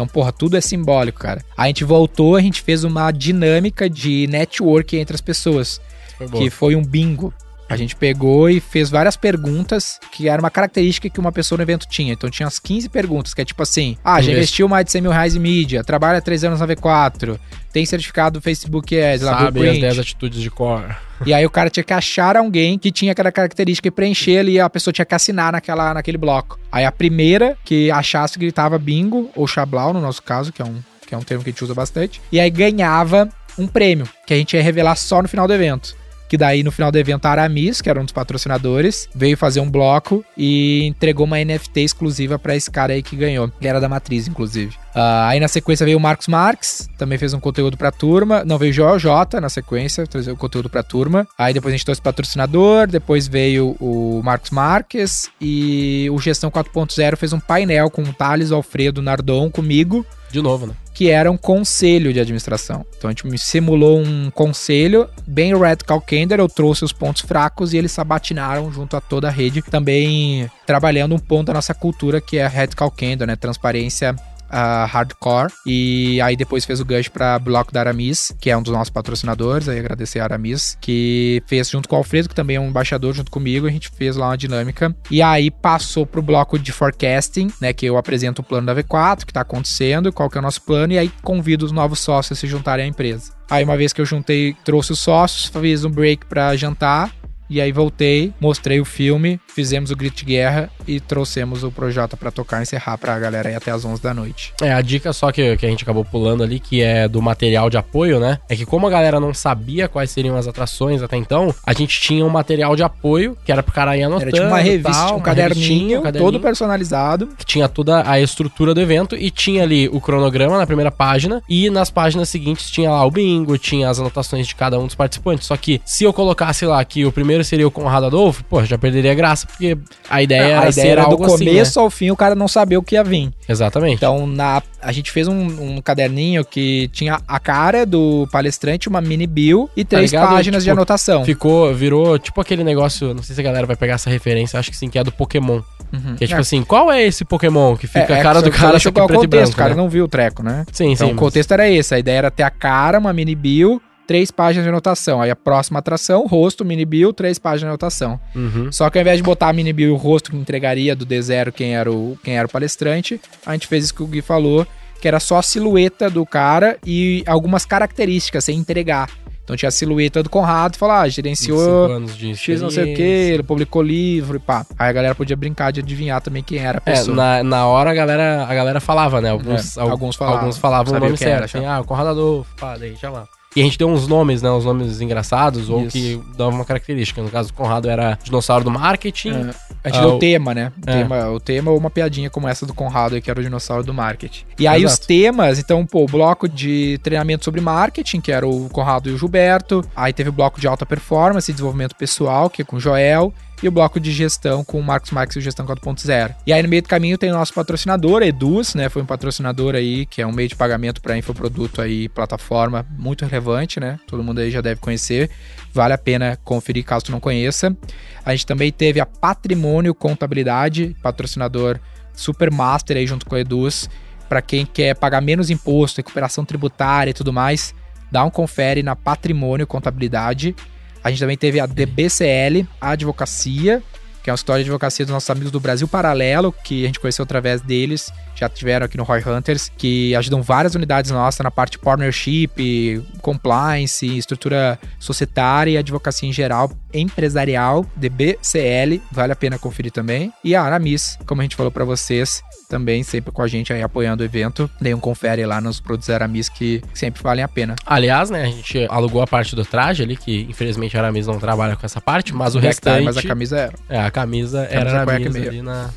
Então, 0.00 0.08
porra, 0.08 0.32
tudo 0.32 0.56
é 0.56 0.62
simbólico, 0.62 1.20
cara. 1.20 1.44
A 1.54 1.66
gente 1.66 1.84
voltou, 1.84 2.34
a 2.34 2.40
gente 2.40 2.62
fez 2.62 2.84
uma 2.84 3.10
dinâmica 3.10 3.88
de 3.88 4.26
network 4.28 4.96
entre 4.96 5.14
as 5.14 5.20
pessoas, 5.20 5.78
Foi 6.16 6.28
que 6.28 6.48
foi 6.48 6.74
um 6.74 6.82
bingo. 6.82 7.34
A 7.70 7.76
gente 7.76 7.94
pegou 7.94 8.50
e 8.50 8.58
fez 8.58 8.90
várias 8.90 9.16
perguntas 9.16 10.00
que 10.10 10.28
era 10.28 10.42
uma 10.42 10.50
característica 10.50 11.08
que 11.08 11.20
uma 11.20 11.30
pessoa 11.30 11.56
no 11.56 11.62
evento 11.62 11.86
tinha. 11.88 12.12
Então 12.12 12.28
tinha 12.28 12.48
as 12.48 12.58
15 12.58 12.88
perguntas, 12.88 13.32
que 13.32 13.40
é 13.40 13.44
tipo 13.44 13.62
assim: 13.62 13.96
ah, 14.04 14.20
já 14.20 14.32
investiu 14.32 14.68
mais 14.68 14.84
de 14.84 14.90
100 14.90 15.02
mil 15.02 15.12
reais 15.12 15.36
em 15.36 15.38
mídia, 15.38 15.84
trabalha 15.84 16.18
há 16.18 16.20
3 16.20 16.44
anos 16.44 16.58
na 16.58 16.66
V4, 16.66 17.38
tem 17.72 17.86
certificado 17.86 18.40
do 18.40 18.42
Facebook 18.42 19.00
Ads, 19.00 19.22
lá, 19.22 19.32
Sabe 19.32 19.44
as 19.46 19.52
Blueprint. 19.52 19.80
10 19.82 19.98
atitudes 20.00 20.42
de 20.42 20.50
core. 20.50 20.96
E 21.24 21.32
aí 21.32 21.46
o 21.46 21.50
cara 21.50 21.70
tinha 21.70 21.84
que 21.84 21.92
achar 21.92 22.36
alguém 22.36 22.76
que 22.76 22.90
tinha 22.90 23.12
aquela 23.12 23.30
característica 23.30 23.86
e 23.86 23.90
preencher 23.90 24.38
ali, 24.38 24.58
a 24.58 24.68
pessoa 24.68 24.92
tinha 24.92 25.04
que 25.04 25.14
assinar 25.14 25.52
naquela, 25.52 25.94
naquele 25.94 26.18
bloco. 26.18 26.58
Aí 26.72 26.84
a 26.84 26.90
primeira 26.90 27.56
que 27.64 27.88
achasse 27.90 28.36
gritava 28.36 28.78
bingo, 28.78 29.30
ou 29.36 29.46
chablau 29.46 29.92
no 29.92 30.00
nosso 30.00 30.22
caso, 30.24 30.52
que 30.52 30.60
é 30.60 30.64
um, 30.64 30.82
que 31.06 31.14
é 31.14 31.18
um 31.18 31.22
termo 31.22 31.44
que 31.44 31.50
a 31.50 31.52
gente 31.52 31.62
usa 31.62 31.74
bastante. 31.74 32.20
E 32.32 32.40
aí 32.40 32.50
ganhava 32.50 33.28
um 33.56 33.66
prêmio, 33.66 34.08
que 34.26 34.34
a 34.34 34.36
gente 34.36 34.56
ia 34.56 34.62
revelar 34.62 34.96
só 34.96 35.22
no 35.22 35.28
final 35.28 35.46
do 35.46 35.52
evento. 35.52 35.99
Que 36.30 36.36
daí 36.36 36.62
no 36.62 36.70
final 36.70 36.92
do 36.92 36.96
evento 36.96 37.26
a 37.26 37.30
Aramis, 37.30 37.80
que 37.80 37.90
era 37.90 38.00
um 38.00 38.04
dos 38.04 38.12
patrocinadores, 38.12 39.08
veio 39.12 39.36
fazer 39.36 39.58
um 39.58 39.68
bloco 39.68 40.24
e 40.38 40.86
entregou 40.86 41.26
uma 41.26 41.44
NFT 41.44 41.80
exclusiva 41.80 42.38
pra 42.38 42.54
esse 42.54 42.70
cara 42.70 42.92
aí 42.92 43.02
que 43.02 43.16
ganhou. 43.16 43.50
Ele 43.60 43.68
era 43.68 43.80
da 43.80 43.88
Matriz, 43.88 44.28
inclusive. 44.28 44.76
Ah, 44.94 45.26
aí 45.26 45.40
na 45.40 45.48
sequência 45.48 45.84
veio 45.84 45.98
o 45.98 46.00
Marcos 46.00 46.28
Marques, 46.28 46.88
também 46.96 47.18
fez 47.18 47.34
um 47.34 47.40
conteúdo 47.40 47.76
pra 47.76 47.90
turma. 47.90 48.44
Não, 48.44 48.58
veio 48.58 48.70
o 48.70 48.72
Joel 48.72 48.98
J 49.00 49.40
na 49.40 49.48
sequência, 49.48 50.06
trazer 50.06 50.30
o 50.30 50.36
conteúdo 50.36 50.70
pra 50.70 50.84
turma. 50.84 51.26
Aí 51.36 51.52
depois 51.52 51.74
a 51.74 51.76
gente 51.76 51.84
trouxe 51.84 52.00
patrocinador, 52.00 52.86
depois 52.86 53.26
veio 53.26 53.76
o 53.80 54.22
Marcos 54.22 54.50
Marques 54.50 55.28
e 55.40 56.08
o 56.12 56.18
Gestão 56.20 56.48
4.0 56.48 57.16
fez 57.16 57.32
um 57.32 57.40
painel 57.40 57.90
com 57.90 58.02
o 58.02 58.12
Thales, 58.12 58.52
Alfredo, 58.52 59.02
Nardon 59.02 59.50
comigo 59.50 60.06
De 60.30 60.40
novo, 60.40 60.68
né? 60.68 60.74
Que 61.00 61.08
era 61.08 61.32
um 61.32 61.36
conselho 61.38 62.12
de 62.12 62.20
administração. 62.20 62.84
Então 62.94 63.08
a 63.08 63.14
gente 63.14 63.38
simulou 63.38 64.00
um 64.00 64.30
conselho, 64.30 65.08
bem 65.26 65.58
Red 65.58 65.76
Calcender, 65.76 66.38
eu 66.38 66.46
trouxe 66.46 66.84
os 66.84 66.92
pontos 66.92 67.22
fracos 67.22 67.72
e 67.72 67.78
eles 67.78 67.90
sabatinaram 67.90 68.70
junto 68.70 68.98
a 68.98 69.00
toda 69.00 69.28
a 69.28 69.30
rede, 69.30 69.62
também 69.62 70.50
trabalhando 70.66 71.14
um 71.14 71.18
ponto 71.18 71.46
da 71.46 71.54
nossa 71.54 71.72
cultura 71.72 72.20
que 72.20 72.36
é 72.36 72.46
Red 72.46 72.68
Calcender, 72.76 73.26
né? 73.26 73.34
Transparência 73.34 74.14
ah, 74.50 74.86
hardcore. 74.86 75.52
E 75.64 76.20
aí 76.20 76.36
depois 76.36 76.64
fez 76.64 76.80
o 76.80 76.84
gancho 76.84 77.10
para 77.10 77.38
Bloco 77.38 77.72
da 77.72 77.80
Aramis, 77.80 78.32
que 78.40 78.50
é 78.50 78.56
um 78.56 78.62
dos 78.62 78.72
nossos 78.72 78.90
patrocinadores, 78.90 79.68
aí 79.68 79.78
agradecer 79.78 80.20
a 80.20 80.24
Aramis, 80.24 80.76
que 80.80 81.42
fez 81.46 81.70
junto 81.70 81.88
com 81.88 81.94
o 81.96 81.98
Alfredo, 81.98 82.28
que 82.28 82.34
também 82.34 82.56
é 82.56 82.60
um 82.60 82.68
embaixador 82.68 83.14
junto 83.14 83.30
comigo, 83.30 83.66
a 83.66 83.70
gente 83.70 83.88
fez 83.90 84.16
lá 84.16 84.28
uma 84.28 84.38
dinâmica. 84.38 84.94
E 85.10 85.22
aí 85.22 85.50
passou 85.50 86.04
pro 86.04 86.22
bloco 86.22 86.58
de 86.58 86.72
forecasting, 86.72 87.48
né, 87.60 87.72
que 87.72 87.86
eu 87.86 87.96
apresento 87.96 88.42
o 88.42 88.44
plano 88.44 88.66
da 88.66 88.74
V4, 88.74 89.24
que 89.24 89.32
tá 89.32 89.42
acontecendo, 89.42 90.12
qual 90.12 90.28
que 90.28 90.36
é 90.36 90.40
o 90.40 90.42
nosso 90.42 90.62
plano. 90.62 90.92
E 90.92 90.98
aí 90.98 91.10
convido 91.22 91.64
os 91.64 91.72
novos 91.72 92.00
sócios 92.00 92.38
a 92.38 92.40
se 92.40 92.46
juntarem 92.46 92.84
à 92.84 92.88
empresa. 92.88 93.32
Aí 93.50 93.64
uma 93.64 93.76
vez 93.76 93.92
que 93.92 94.00
eu 94.00 94.06
juntei, 94.06 94.56
trouxe 94.64 94.92
os 94.92 95.00
sócios, 95.00 95.46
fiz 95.46 95.84
um 95.84 95.90
break 95.90 96.26
para 96.26 96.54
jantar, 96.56 97.10
e 97.50 97.60
aí 97.60 97.72
voltei, 97.72 98.32
mostrei 98.40 98.80
o 98.80 98.84
filme, 98.84 99.40
fizemos 99.48 99.90
o 99.90 99.96
grito 99.96 100.18
de 100.18 100.24
guerra 100.24 100.70
e 100.86 101.00
trouxemos 101.00 101.64
o 101.64 101.70
Projota 101.70 102.16
pra 102.16 102.30
tocar 102.30 102.60
e 102.60 102.62
encerrar 102.62 102.96
pra 102.96 103.18
galera 103.18 103.48
aí 103.48 103.54
até 103.56 103.72
as 103.72 103.84
11 103.84 104.00
da 104.00 104.14
noite. 104.14 104.54
É, 104.62 104.72
a 104.72 104.80
dica 104.80 105.12
só 105.12 105.32
que, 105.32 105.56
que 105.56 105.66
a 105.66 105.68
gente 105.68 105.82
acabou 105.82 106.04
pulando 106.04 106.44
ali, 106.44 106.60
que 106.60 106.80
é 106.80 107.08
do 107.08 107.20
material 107.20 107.68
de 107.68 107.76
apoio, 107.76 108.20
né? 108.20 108.38
É 108.48 108.54
que 108.54 108.64
como 108.64 108.86
a 108.86 108.90
galera 108.90 109.18
não 109.18 109.34
sabia 109.34 109.88
quais 109.88 110.12
seriam 110.12 110.36
as 110.36 110.46
atrações 110.46 111.02
até 111.02 111.16
então, 111.16 111.52
a 111.66 111.72
gente 111.72 112.00
tinha 112.00 112.24
um 112.24 112.28
material 112.28 112.76
de 112.76 112.84
apoio, 112.84 113.36
que 113.44 113.50
era 113.50 113.62
pro 113.62 113.72
cara 113.72 113.96
ir 113.96 114.04
anotando. 114.04 114.28
Era 114.28 114.32
tipo 114.32 114.46
uma 114.46 114.60
revista, 114.60 114.92
tal, 114.92 115.16
um 115.16 115.20
caderninho, 115.20 115.98
um 115.98 116.02
todo 116.02 116.04
caderninho, 116.04 116.40
personalizado. 116.40 117.26
que 117.36 117.44
tinha 117.44 117.68
toda 117.68 118.08
a 118.08 118.20
estrutura 118.20 118.72
do 118.72 118.80
evento 118.80 119.16
e 119.16 119.30
tinha 119.30 119.64
ali 119.64 119.88
o 119.88 120.00
cronograma 120.00 120.56
na 120.56 120.66
primeira 120.66 120.92
página 120.92 121.42
e 121.48 121.68
nas 121.68 121.90
páginas 121.90 122.28
seguintes 122.28 122.70
tinha 122.70 122.90
lá 122.90 123.04
o 123.04 123.10
bingo, 123.10 123.58
tinha 123.58 123.88
as 123.88 123.98
anotações 123.98 124.46
de 124.46 124.54
cada 124.54 124.78
um 124.78 124.86
dos 124.86 124.94
participantes. 124.94 125.46
Só 125.46 125.56
que 125.56 125.80
se 125.84 126.04
eu 126.04 126.12
colocasse 126.12 126.64
lá 126.64 126.84
que 126.84 127.04
o 127.04 127.12
primeiro 127.12 127.39
seria 127.44 127.66
o 127.66 127.70
Conrado 127.70 128.06
Adolfo, 128.06 128.44
pô, 128.44 128.64
já 128.64 128.76
perderia 128.78 129.12
a 129.12 129.14
graça, 129.14 129.46
porque 129.46 129.76
a 130.08 130.22
ideia 130.22 130.42
era 130.42 130.66
a 130.66 130.68
ideia 130.68 130.72
ser 130.72 130.88
era 130.88 131.02
do 131.04 131.10
algo 131.12 131.24
assim, 131.26 131.44
começo 131.44 131.78
né? 131.78 131.84
ao 131.84 131.90
fim 131.90 132.10
o 132.10 132.16
cara 132.16 132.34
não 132.34 132.48
sabia 132.48 132.78
o 132.78 132.82
que 132.82 132.94
ia 132.94 133.04
vir. 133.04 133.30
Exatamente. 133.48 133.96
Então, 133.96 134.26
na, 134.26 134.62
a 134.82 134.92
gente 134.92 135.10
fez 135.10 135.26
um, 135.28 135.76
um 135.76 135.80
caderninho 135.80 136.44
que 136.44 136.88
tinha 136.92 137.20
a 137.26 137.38
cara 137.40 137.84
do 137.86 138.28
palestrante, 138.32 138.88
uma 138.88 139.00
mini 139.00 139.26
bio 139.26 139.68
e 139.76 139.84
três 139.84 140.10
ligado? 140.10 140.28
páginas 140.28 140.62
de 140.64 140.70
Tipo, 140.70 140.78
anotação. 140.78 141.24
Ficou, 141.24 141.74
virou 141.74 142.18
tipo 142.18 142.40
aquele 142.40 142.62
negócio, 142.64 143.12
não 143.14 143.22
sei 143.22 143.34
se 143.34 143.40
a 143.40 143.44
galera 143.44 143.66
vai 143.66 143.76
pegar 143.76 143.94
essa 143.94 144.08
referência, 144.10 144.58
acho 144.58 144.70
que 144.70 144.76
sim, 144.76 144.88
que 144.88 144.98
é 144.98 145.04
do 145.04 145.12
Pokémon. 145.12 145.60
Uhum. 145.92 146.14
Que 146.16 146.24
é 146.24 146.26
tipo 146.28 146.38
É, 146.38 146.40
assim, 146.40 146.62
qual 146.62 146.90
é 146.92 147.02
esse 147.02 147.24
Pokémon 147.24 147.76
que 147.76 147.86
fica 147.88 148.14
é, 148.14 148.20
a 148.20 148.22
cara 148.22 148.38
só 148.40 148.44
do 148.44 148.50
cara, 148.52 148.78
só 148.78 148.90
que 148.92 149.00
é 149.00 149.06
preto 149.06 149.12
e 149.12 149.26
contexto, 149.26 149.30
branco, 149.30 149.52
o 149.52 149.56
cara 149.56 149.70
né? 149.70 149.76
não 149.76 149.88
viu 149.88 150.04
o 150.04 150.08
treco, 150.08 150.42
né? 150.42 150.64
Sim, 150.72 150.92
Então 150.92 151.08
sim. 151.08 151.12
o 151.12 151.16
mas- 151.16 151.18
contexto 151.24 151.50
era 151.52 151.68
esse, 151.68 151.94
a 151.94 151.98
ideia 151.98 152.18
era 152.18 152.30
ter 152.30 152.44
a 152.44 152.50
cara, 152.50 152.98
uma 153.00 153.12
mini 153.12 153.34
bio, 153.34 153.82
três 154.10 154.28
páginas 154.32 154.64
de 154.64 154.68
anotação. 154.70 155.22
Aí 155.22 155.30
a 155.30 155.36
próxima 155.36 155.78
atração, 155.78 156.26
rosto, 156.26 156.64
mini 156.64 156.84
bio, 156.84 157.12
três 157.12 157.38
páginas 157.38 157.60
de 157.60 157.66
anotação. 157.68 158.18
Uhum. 158.34 158.72
Só 158.72 158.90
que 158.90 158.98
ao 158.98 159.02
invés 159.02 159.18
de 159.18 159.22
botar 159.22 159.50
a 159.50 159.52
mini 159.52 159.72
bio 159.72 159.86
e 159.86 159.92
o 159.92 159.94
rosto 159.94 160.32
que 160.32 160.36
entregaria 160.36 160.96
do 160.96 161.06
D0 161.06 161.52
quem 161.52 161.76
era 161.76 161.92
o, 161.92 162.18
quem 162.24 162.36
era 162.36 162.44
o 162.44 162.50
palestrante, 162.50 163.20
a 163.46 163.52
gente 163.52 163.68
fez 163.68 163.84
isso 163.84 163.94
que 163.94 164.02
o 164.02 164.08
Gui 164.08 164.20
falou, 164.20 164.66
que 165.00 165.06
era 165.06 165.20
só 165.20 165.36
a 165.38 165.42
silhueta 165.42 166.10
do 166.10 166.26
cara 166.26 166.76
e 166.84 167.22
algumas 167.24 167.64
características 167.64 168.44
sem 168.46 168.58
entregar. 168.58 169.08
Então 169.44 169.56
tinha 169.56 169.68
a 169.68 169.72
silhueta 169.72 170.24
do 170.24 170.28
Conrado 170.28 170.74
e 170.74 170.78
falou, 170.78 170.96
ah, 170.96 171.02
25 171.04 171.14
gerenciou 171.14 171.84
anos 171.92 172.16
de 172.16 172.34
X 172.34 172.60
não 172.60 172.68
sei 172.70 172.92
o 172.92 172.96
que, 172.96 173.02
ele 173.02 173.44
publicou 173.44 173.80
livro 173.80 174.38
e 174.38 174.40
pá. 174.40 174.66
Aí 174.76 174.88
a 174.88 174.92
galera 174.92 175.14
podia 175.14 175.36
brincar 175.36 175.70
de 175.70 175.78
adivinhar 175.78 176.20
também 176.20 176.42
quem 176.42 176.58
era 176.58 176.78
a 176.78 176.90
É, 176.90 176.94
pessoa. 176.96 177.16
na, 177.16 177.44
na 177.44 177.66
hora 177.68 177.90
a 177.92 177.94
galera, 177.94 178.44
a 178.48 178.54
galera 178.54 178.80
falava, 178.80 179.20
né? 179.20 179.30
Alguns, 179.30 179.76
É, 179.76 179.80
al- 179.80 179.90
alguns 179.90 180.16
falavam. 180.16 180.40
alguns 180.40 180.58
falavam 180.58 180.90
o 180.96 180.98
nome 180.98 181.06
era, 181.06 181.16
certo. 181.16 181.48
já. 181.52 181.58
Assim, 181.58 181.64
ah, 181.64 181.78
o 181.80 181.84
Conrado 181.84 182.08
Adolfo, 182.08 182.50
pá, 182.56 182.76
deixa 182.76 183.08
lá. 183.08 183.28
E 183.56 183.60
a 183.60 183.64
gente 183.64 183.76
deu 183.76 183.88
uns 183.88 184.06
nomes, 184.06 184.42
né? 184.42 184.50
Uns 184.50 184.64
nomes 184.64 185.00
engraçados 185.00 185.68
ou 185.68 185.80
Isso. 185.82 185.90
que 185.90 186.20
davam 186.36 186.54
uma 186.54 186.64
característica. 186.64 187.20
No 187.20 187.28
caso, 187.28 187.50
o 187.50 187.52
Conrado 187.52 187.90
era 187.90 188.16
dinossauro 188.22 188.62
do 188.62 188.70
marketing. 188.70 189.30
É. 189.30 189.50
A 189.82 189.88
gente 189.88 189.98
Ah, 189.98 190.02
deu 190.02 190.14
o- 190.14 190.18
tema, 190.20 190.54
né? 190.54 190.72
O, 190.86 190.88
É. 190.90 190.92
tema, 191.02 191.30
o 191.30 191.40
tema 191.40 191.70
ou 191.72 191.76
uma 191.78 191.90
piadinha 191.90 192.30
como 192.30 192.46
essa 192.46 192.64
do 192.64 192.72
Conrado, 192.72 193.16
aí, 193.16 193.20
que 193.20 193.28
era 193.28 193.40
o 193.40 193.42
dinossauro 193.42 193.82
do 193.82 193.92
marketing. 193.92 194.44
E 194.56 194.68
aí 194.68 194.84
os 194.84 194.92
Exato. 194.92 195.08
temas, 195.08 195.58
então, 195.58 195.84
pô, 195.84 196.04
o 196.04 196.06
bloco 196.06 196.48
de 196.48 197.00
treinamento 197.02 197.44
sobre 197.44 197.60
marketing, 197.60 198.20
que 198.20 198.30
era 198.30 198.46
o 198.46 198.68
Conrado 198.70 199.08
e 199.08 199.12
o 199.12 199.18
Gilberto. 199.18 199.82
Aí 199.96 200.12
teve 200.12 200.28
o 200.28 200.32
bloco 200.32 200.60
de 200.60 200.68
alta 200.68 200.86
performance 200.86 201.50
e 201.50 201.52
desenvolvimento 201.54 201.96
pessoal, 201.96 202.48
que 202.48 202.62
é 202.62 202.64
com 202.64 202.76
o 202.76 202.80
Joel. 202.80 203.34
E 203.62 203.68
o 203.68 203.70
bloco 203.70 204.00
de 204.00 204.10
gestão 204.10 204.64
com 204.64 204.80
o 204.80 204.82
Marcos 204.82 205.10
Marques 205.10 205.36
e 205.36 205.38
o 205.38 205.42
Gestão 205.42 205.66
4.0. 205.66 206.34
E 206.46 206.52
aí 206.52 206.62
no 206.62 206.68
meio 206.68 206.80
do 206.80 206.88
caminho 206.88 207.18
tem 207.18 207.30
o 207.30 207.34
nosso 207.34 207.52
patrocinador, 207.52 208.22
Eduz, 208.22 208.74
né? 208.74 208.88
Foi 208.88 209.02
um 209.02 209.06
patrocinador 209.06 209.74
aí, 209.74 210.06
que 210.06 210.22
é 210.22 210.26
um 210.26 210.32
meio 210.32 210.48
de 210.48 210.56
pagamento 210.56 211.02
para 211.02 211.18
infoproduto 211.18 211.82
aí, 211.82 212.08
plataforma 212.08 212.86
muito 212.96 213.26
relevante, 213.26 213.78
né? 213.78 214.00
Todo 214.06 214.24
mundo 214.24 214.40
aí 214.40 214.50
já 214.50 214.62
deve 214.62 214.80
conhecer. 214.80 215.28
Vale 215.74 215.92
a 215.92 215.98
pena 215.98 216.38
conferir 216.42 216.84
caso 216.84 217.04
tu 217.04 217.12
não 217.12 217.20
conheça. 217.20 217.76
A 218.24 218.30
gente 218.30 218.46
também 218.46 218.72
teve 218.72 218.98
a 218.98 219.04
Patrimônio 219.04 219.94
Contabilidade, 219.94 220.96
patrocinador 221.02 221.78
super 222.14 222.50
master 222.50 222.96
aí 222.96 223.06
junto 223.06 223.26
com 223.26 223.34
o 223.34 223.38
Eduz. 223.38 223.90
Para 224.26 224.40
quem 224.40 224.64
quer 224.64 224.94
pagar 224.94 225.20
menos 225.20 225.50
imposto, 225.50 225.98
recuperação 225.98 226.44
tributária 226.44 227.10
e 227.10 227.14
tudo 227.14 227.32
mais, 227.32 227.74
dá 228.10 228.24
um 228.24 228.30
confere 228.30 228.82
na 228.82 228.96
Patrimônio 228.96 229.66
Contabilidade. 229.66 230.54
A 231.02 231.10
gente 231.10 231.20
também 231.20 231.36
teve 231.36 231.58
a 231.60 231.66
DBCL 231.66 232.66
Advocacia, 232.80 233.82
que 234.22 234.28
é 234.28 234.32
uma 234.32 234.36
história 234.36 234.62
de 234.62 234.68
advocacia 234.68 235.04
dos 235.04 235.12
nossos 235.12 235.30
amigos 235.30 235.50
do 235.50 235.58
Brasil 235.58 235.88
Paralelo, 235.88 236.52
que 236.52 236.84
a 236.84 236.86
gente 236.86 237.00
conheceu 237.00 237.22
através 237.22 237.62
deles, 237.62 238.12
já 238.34 238.48
tiveram 238.48 238.86
aqui 238.86 238.96
no 238.96 239.02
Roy 239.02 239.22
Hunters, 239.26 239.70
que 239.76 240.14
ajudam 240.14 240.42
várias 240.42 240.74
unidades 240.74 241.10
nossas 241.10 241.42
na 241.42 241.50
parte 241.50 241.72
de 241.72 241.78
partnership, 241.78 243.02
compliance, 243.22 244.06
estrutura 244.06 244.78
societária 244.98 245.72
e 245.72 245.78
advocacia 245.78 246.28
em 246.28 246.32
geral, 246.32 246.70
empresarial, 246.92 247.84
DBCL, 247.96 249.00
vale 249.10 249.32
a 249.32 249.36
pena 249.36 249.58
conferir 249.58 249.92
também. 249.92 250.32
E 250.44 250.54
a 250.54 250.62
Aramis, 250.62 251.18
como 251.26 251.40
a 251.40 251.44
gente 251.44 251.56
falou 251.56 251.72
para 251.72 251.84
vocês, 251.84 252.42
também 252.70 253.02
sempre 253.02 253.32
com 253.32 253.42
a 253.42 253.48
gente 253.48 253.72
aí 253.72 253.82
apoiando 253.82 254.22
o 254.22 254.26
evento. 254.26 254.70
Dê 254.80 254.94
um 254.94 255.00
confere 255.00 255.44
lá 255.44 255.60
nos 255.60 255.80
produtos 255.80 256.08
Aramis 256.08 256.48
que 256.48 256.80
sempre 256.94 257.22
valem 257.22 257.44
a 257.44 257.48
pena. 257.48 257.74
Aliás, 257.84 258.30
né, 258.30 258.44
a 258.44 258.46
gente 258.46 258.86
alugou 258.88 259.20
a 259.20 259.26
parte 259.26 259.54
do 259.54 259.64
traje 259.64 260.02
ali, 260.02 260.16
que 260.16 260.46
infelizmente 260.48 260.96
a 260.96 261.00
Aramis 261.00 261.26
não 261.26 261.38
trabalha 261.38 261.76
com 261.76 261.84
essa 261.84 262.00
parte, 262.00 262.34
mas 262.34 262.54
o 262.54 262.60
Necktie, 262.60 262.88
restante... 262.88 263.04
mas 263.04 263.16
a 263.16 263.22
camisa 263.22 263.58
era. 263.58 263.72
É, 263.88 264.00
a 264.00 264.10
camisa 264.10 264.30
Camisa 264.30 264.68
era 264.70 265.00
Aramis 265.00 265.36
ali 265.36 265.62
na... 265.62 265.90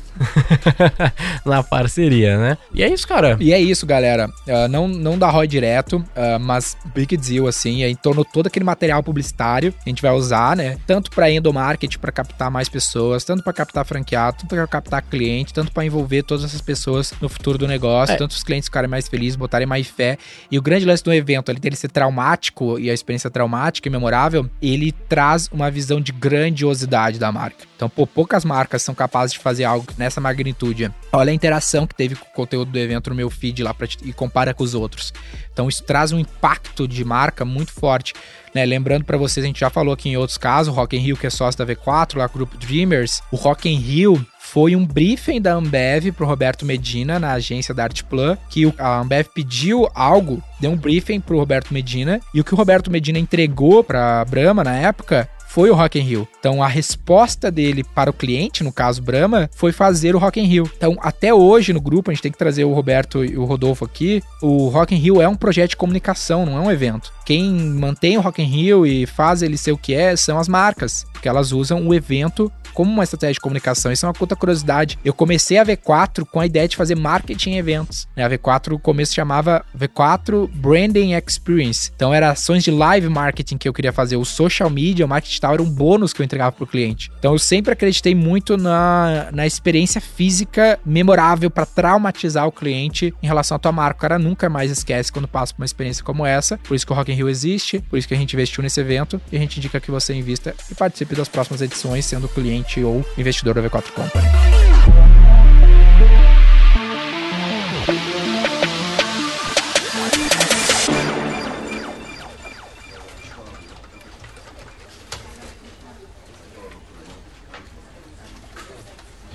na 1.44 1.62
parceria, 1.62 2.38
né? 2.38 2.58
E 2.72 2.82
é 2.82 2.88
isso, 2.88 3.06
cara. 3.06 3.36
E 3.40 3.52
é 3.52 3.60
isso, 3.60 3.86
galera. 3.86 4.30
Ah, 4.48 4.68
não, 4.68 4.86
não 4.86 5.18
dá 5.18 5.28
ROI 5.30 5.46
direto, 5.46 6.04
ah, 6.14 6.38
mas 6.38 6.76
big 6.94 7.16
deal, 7.16 7.46
assim, 7.46 7.82
é 7.82 7.88
em 7.88 7.96
torno 7.96 8.24
de 8.24 8.32
todo 8.32 8.46
aquele 8.46 8.64
material 8.64 9.02
publicitário 9.02 9.72
que 9.72 9.78
a 9.86 9.88
gente 9.88 10.02
vai 10.02 10.12
usar, 10.12 10.56
né? 10.56 10.76
Tanto 10.86 11.10
para 11.10 11.30
endomarketing, 11.30 11.98
para 11.98 12.12
captar 12.12 12.50
mais 12.50 12.68
pessoas, 12.68 13.24
tanto 13.24 13.42
para 13.42 13.52
captar 13.52 13.84
franqueado, 13.84 14.38
tanto 14.38 14.54
para 14.54 14.66
captar 14.66 15.02
cliente, 15.02 15.52
tanto 15.52 15.72
para 15.72 15.84
envolver 15.84 16.22
todas 16.22 16.44
essas 16.44 16.60
pessoas 16.64 17.12
no 17.20 17.28
futuro 17.28 17.56
do 17.58 17.66
negócio, 17.68 18.14
É. 18.14 18.16
tanto 18.16 18.32
os 18.32 18.42
clientes 18.42 18.68
ficarem 18.68 18.88
mais 18.90 19.06
felizes, 19.08 19.36
botarem 19.36 19.66
mais 19.66 19.86
fé. 19.86 20.18
E 20.50 20.58
o 20.58 20.62
grande 20.62 20.84
lance 20.84 21.04
do 21.04 21.12
evento, 21.12 21.50
ele 21.52 21.60
dele 21.60 21.76
ser 21.76 21.88
traumático 21.90 22.78
e 22.78 22.90
a 22.90 22.94
experiência 22.94 23.30
traumática 23.30 23.88
e 23.88 23.90
memorável, 23.92 24.48
ele 24.60 24.90
traz 24.92 25.48
uma 25.52 25.70
visão 25.70 26.00
de 26.00 26.10
grandiosidade 26.12 27.18
da 27.18 27.30
marca. 27.30 27.64
Então, 27.76 27.88
pô, 27.88 28.06
poucas 28.06 28.44
marcas 28.44 28.82
são 28.82 28.94
capazes 28.94 29.32
de 29.34 29.38
fazer 29.40 29.64
algo 29.64 29.86
nessa 29.98 30.20
magnitude. 30.20 30.90
Olha 31.12 31.30
a 31.30 31.34
interação 31.34 31.86
que 31.86 31.94
teve 31.94 32.14
com 32.16 32.26
o 32.26 32.32
conteúdo 32.32 32.70
do 32.70 32.78
evento 32.78 33.10
no 33.10 33.16
meu 33.16 33.28
feed 33.28 33.62
lá 33.62 33.74
pra, 33.74 33.86
e 34.02 34.12
compara 34.12 34.54
com 34.54 34.62
os 34.64 34.74
outros. 34.74 35.12
Então, 35.52 35.68
isso 35.68 35.82
traz 35.82 36.12
um 36.12 36.18
impacto 36.18 36.88
de 36.88 37.04
marca 37.04 37.44
muito 37.44 37.72
forte. 37.72 38.14
Né, 38.54 38.64
lembrando 38.64 39.04
pra 39.04 39.16
vocês, 39.18 39.42
a 39.42 39.46
gente 39.48 39.58
já 39.58 39.68
falou 39.68 39.92
aqui 39.92 40.08
em 40.08 40.16
outros 40.16 40.38
casos, 40.38 40.72
o 40.72 40.76
Rock 40.76 40.96
in 40.96 41.00
Rio, 41.00 41.16
que 41.16 41.26
é 41.26 41.30
sócio 41.30 41.58
da 41.58 41.66
V4, 41.66 42.16
lá 42.18 42.28
com 42.28 42.36
o 42.36 42.38
grupo 42.38 42.56
Dreamers, 42.56 43.20
o 43.32 43.36
Rock 43.36 43.68
in 43.68 43.76
Rio 43.78 44.24
foi 44.54 44.76
um 44.76 44.86
briefing 44.86 45.40
da 45.40 45.54
Ambev 45.54 46.12
pro 46.12 46.24
Roberto 46.24 46.64
Medina 46.64 47.18
na 47.18 47.32
agência 47.32 47.74
da 47.74 47.82
Artplan, 47.82 48.38
que 48.48 48.72
a 48.78 49.00
Ambev 49.00 49.26
pediu 49.34 49.90
algo, 49.92 50.40
deu 50.60 50.70
um 50.70 50.76
briefing 50.76 51.18
pro 51.20 51.38
Roberto 51.38 51.74
Medina, 51.74 52.20
e 52.32 52.40
o 52.40 52.44
que 52.44 52.54
o 52.54 52.56
Roberto 52.56 52.88
Medina 52.88 53.18
entregou 53.18 53.82
pra 53.82 54.24
Brahma 54.24 54.62
na 54.62 54.76
época 54.76 55.28
foi 55.54 55.70
o 55.70 55.74
Rock 55.74 56.00
in 56.00 56.02
Rio. 56.02 56.28
Então 56.40 56.60
a 56.60 56.66
resposta 56.66 57.48
dele 57.48 57.84
para 57.84 58.10
o 58.10 58.12
cliente, 58.12 58.64
no 58.64 58.72
caso 58.72 59.00
Brahma, 59.00 59.48
foi 59.54 59.70
fazer 59.70 60.14
o 60.16 60.18
Rock 60.18 60.40
in 60.40 60.46
Rio. 60.46 60.68
Então 60.76 60.96
até 61.00 61.32
hoje 61.32 61.72
no 61.72 61.80
grupo 61.80 62.10
a 62.10 62.14
gente 62.14 62.22
tem 62.22 62.32
que 62.32 62.38
trazer 62.38 62.64
o 62.64 62.72
Roberto 62.72 63.24
e 63.24 63.38
o 63.38 63.44
Rodolfo 63.44 63.84
aqui. 63.84 64.20
O 64.42 64.68
Rock 64.68 64.94
in 64.94 64.98
Rio 64.98 65.22
é 65.22 65.28
um 65.28 65.36
projeto 65.36 65.70
de 65.70 65.76
comunicação, 65.76 66.44
não 66.44 66.58
é 66.58 66.60
um 66.60 66.72
evento. 66.72 67.12
Quem 67.24 67.52
mantém 67.52 68.18
o 68.18 68.20
Rock 68.20 68.42
in 68.42 68.46
Rio 68.46 68.84
e 68.84 69.06
faz 69.06 69.42
ele 69.42 69.56
ser 69.56 69.70
o 69.70 69.78
que 69.78 69.94
é 69.94 70.16
são 70.16 70.38
as 70.38 70.48
marcas, 70.48 71.06
porque 71.24 71.28
elas 71.30 71.52
usam 71.52 71.88
o 71.88 71.94
evento 71.94 72.52
como 72.74 72.92
uma 72.92 73.04
estratégia 73.04 73.34
de 73.34 73.40
comunicação. 73.40 73.90
Isso 73.90 74.04
é 74.04 74.08
uma 74.08 74.12
puta 74.12 74.36
curiosidade. 74.36 74.98
Eu 75.02 75.14
comecei 75.14 75.56
a 75.56 75.64
V4 75.64 76.26
com 76.26 76.38
a 76.40 76.44
ideia 76.44 76.68
de 76.68 76.76
fazer 76.76 76.96
marketing 76.96 77.52
em 77.52 77.56
eventos. 77.56 78.06
né? 78.14 78.24
A 78.24 78.28
V4 78.28 78.72
no 78.72 78.78
começo 78.78 79.14
chamava 79.14 79.64
V4 79.78 80.50
Branding 80.52 81.14
Experience. 81.14 81.90
Então 81.94 82.12
era 82.12 82.30
ações 82.30 82.62
de 82.62 82.70
live 82.70 83.08
marketing 83.08 83.56
que 83.56 83.66
eu 83.66 83.72
queria 83.72 83.92
fazer. 83.92 84.16
O 84.16 84.24
social 84.24 84.68
media, 84.68 85.06
o 85.06 85.08
marketing 85.08 85.30
digital 85.30 85.54
era 85.54 85.62
um 85.62 85.70
bônus 85.70 86.12
que 86.12 86.20
eu 86.20 86.24
entregava 86.24 86.52
pro 86.52 86.66
cliente. 86.66 87.10
Então 87.18 87.32
eu 87.32 87.38
sempre 87.38 87.72
acreditei 87.72 88.14
muito 88.14 88.58
na, 88.58 89.30
na 89.32 89.46
experiência 89.46 90.00
física 90.02 90.78
memorável 90.84 91.48
para 91.48 91.64
traumatizar 91.64 92.46
o 92.46 92.52
cliente 92.52 93.14
em 93.22 93.26
relação 93.26 93.54
à 93.54 93.58
tua 93.58 93.72
marca. 93.72 93.98
O 93.98 94.00
cara 94.00 94.18
nunca 94.18 94.50
mais 94.50 94.70
esquece 94.70 95.10
quando 95.10 95.28
passa 95.28 95.54
por 95.54 95.62
uma 95.62 95.66
experiência 95.66 96.04
como 96.04 96.26
essa. 96.26 96.58
Por 96.58 96.74
isso 96.74 96.84
que 96.84 96.92
o 96.92 96.96
Rock 96.96 97.12
in 97.12 97.14
Rio 97.14 97.30
existe, 97.30 97.78
por 97.88 97.98
isso 97.98 98.08
que 98.08 98.14
a 98.14 98.18
gente 98.18 98.34
investiu 98.34 98.62
nesse 98.62 98.80
evento 98.80 99.18
e 99.32 99.36
a 99.36 99.40
gente 99.40 99.56
indica 99.58 99.80
que 99.80 99.90
você 99.90 100.12
invista 100.12 100.54
e 100.70 100.74
participe 100.74 101.13
das 101.16 101.28
próximas 101.28 101.60
edições, 101.62 102.04
sendo 102.04 102.28
cliente 102.28 102.82
ou 102.82 103.04
investidor 103.16 103.54
da 103.54 103.62
V4 103.62 103.90
Company. 103.92 104.24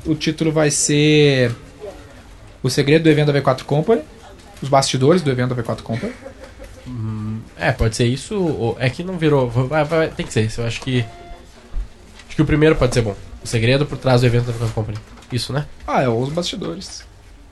O 0.06 0.16
título 0.16 0.52
vai 0.52 0.72
ser 0.72 1.54
O 2.64 2.70
segredo 2.70 3.04
do 3.04 3.10
evento 3.10 3.32
da 3.32 3.42
V4 3.42 3.64
Company, 3.64 4.02
os 4.62 4.70
bastidores 4.70 5.22
do 5.22 5.30
evento 5.30 5.54
da 5.56 5.62
V4 5.64 5.82
Company. 5.82 6.14
É, 7.58 7.72
pode 7.72 7.96
ser 7.96 8.06
isso. 8.06 8.76
É 8.80 8.90
que 8.90 9.04
não 9.04 9.18
virou. 9.18 9.50
Vai, 9.50 9.84
vai- 9.84 10.08
tem 10.10 10.26
que 10.26 10.32
ser 10.34 10.44
isso. 10.44 10.62
Eu 10.62 10.68
acho 10.68 10.80
que. 10.82 11.06
Que 12.40 12.44
o 12.44 12.46
primeiro 12.46 12.74
pode 12.78 12.94
ser 12.94 13.02
bom. 13.02 13.14
O 13.44 13.46
segredo 13.48 13.86
por 13.86 13.98
trás 13.98 14.22
do 14.22 14.28
evento 14.28 14.46
da 14.46 14.54
Vickers 14.54 14.72
Company. 14.72 14.98
Isso, 15.30 15.52
né? 15.52 15.66
Ah, 15.86 16.02
é 16.04 16.08
os 16.08 16.30
bastidores. 16.30 17.04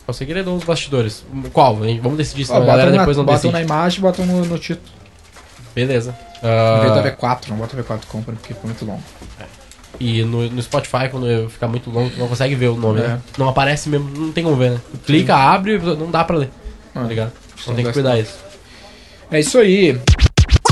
O 0.08 0.14
segredo 0.14 0.56
dos 0.56 0.64
bastidores. 0.64 1.26
Qual? 1.52 1.76
Vamos 1.76 2.18
decidir 2.18 2.44
isso, 2.44 2.54
Ah, 2.54 2.58
a 2.58 2.60
galera 2.62 2.90
botam, 2.92 3.00
depois 3.00 3.18
na, 3.18 3.24
não 3.24 3.26
botam 3.26 3.52
decide. 3.52 3.54
na 3.54 3.62
imagem 3.76 4.00
e 4.00 4.02
botam 4.02 4.26
no, 4.26 4.46
no 4.46 4.58
título. 4.58 4.88
Beleza. 5.76 6.18
Ah, 6.42 7.02
da 7.02 7.04
V4, 7.04 7.50
não 7.50 7.58
bota 7.58 7.76
V4 7.76 8.06
Company 8.08 8.38
porque 8.38 8.54
ficou 8.54 8.70
muito 8.70 8.86
longo. 8.86 9.04
e 10.00 10.24
no, 10.24 10.50
no 10.50 10.62
Spotify, 10.62 11.10
quando 11.12 11.50
ficar 11.50 11.68
muito 11.68 11.90
longo, 11.90 12.10
tu 12.10 12.18
não 12.18 12.30
consegue 12.30 12.56
ver 12.56 12.68
o 12.70 12.78
nome, 12.78 13.02
É. 13.02 13.08
né? 13.10 13.22
Não 13.38 13.50
aparece 13.50 13.90
mesmo, 13.90 14.10
não 14.10 14.32
tem 14.32 14.42
como 14.46 14.56
ver, 14.56 14.72
né? 14.72 14.80
Tu 14.94 15.00
clica, 15.00 15.36
abre, 15.36 15.78
não 15.80 16.10
dá 16.10 16.24
pra 16.24 16.38
ler. 16.38 16.50
Tá 16.94 17.02
Ah, 17.02 17.04
ligado? 17.04 17.34
São 17.58 17.74
Então 17.74 17.76
tem 17.76 17.86
que 17.88 17.92
cuidar 17.92 18.18
isso. 18.18 18.36
É 19.30 19.38
isso 19.42 19.58
aí. 19.58 20.00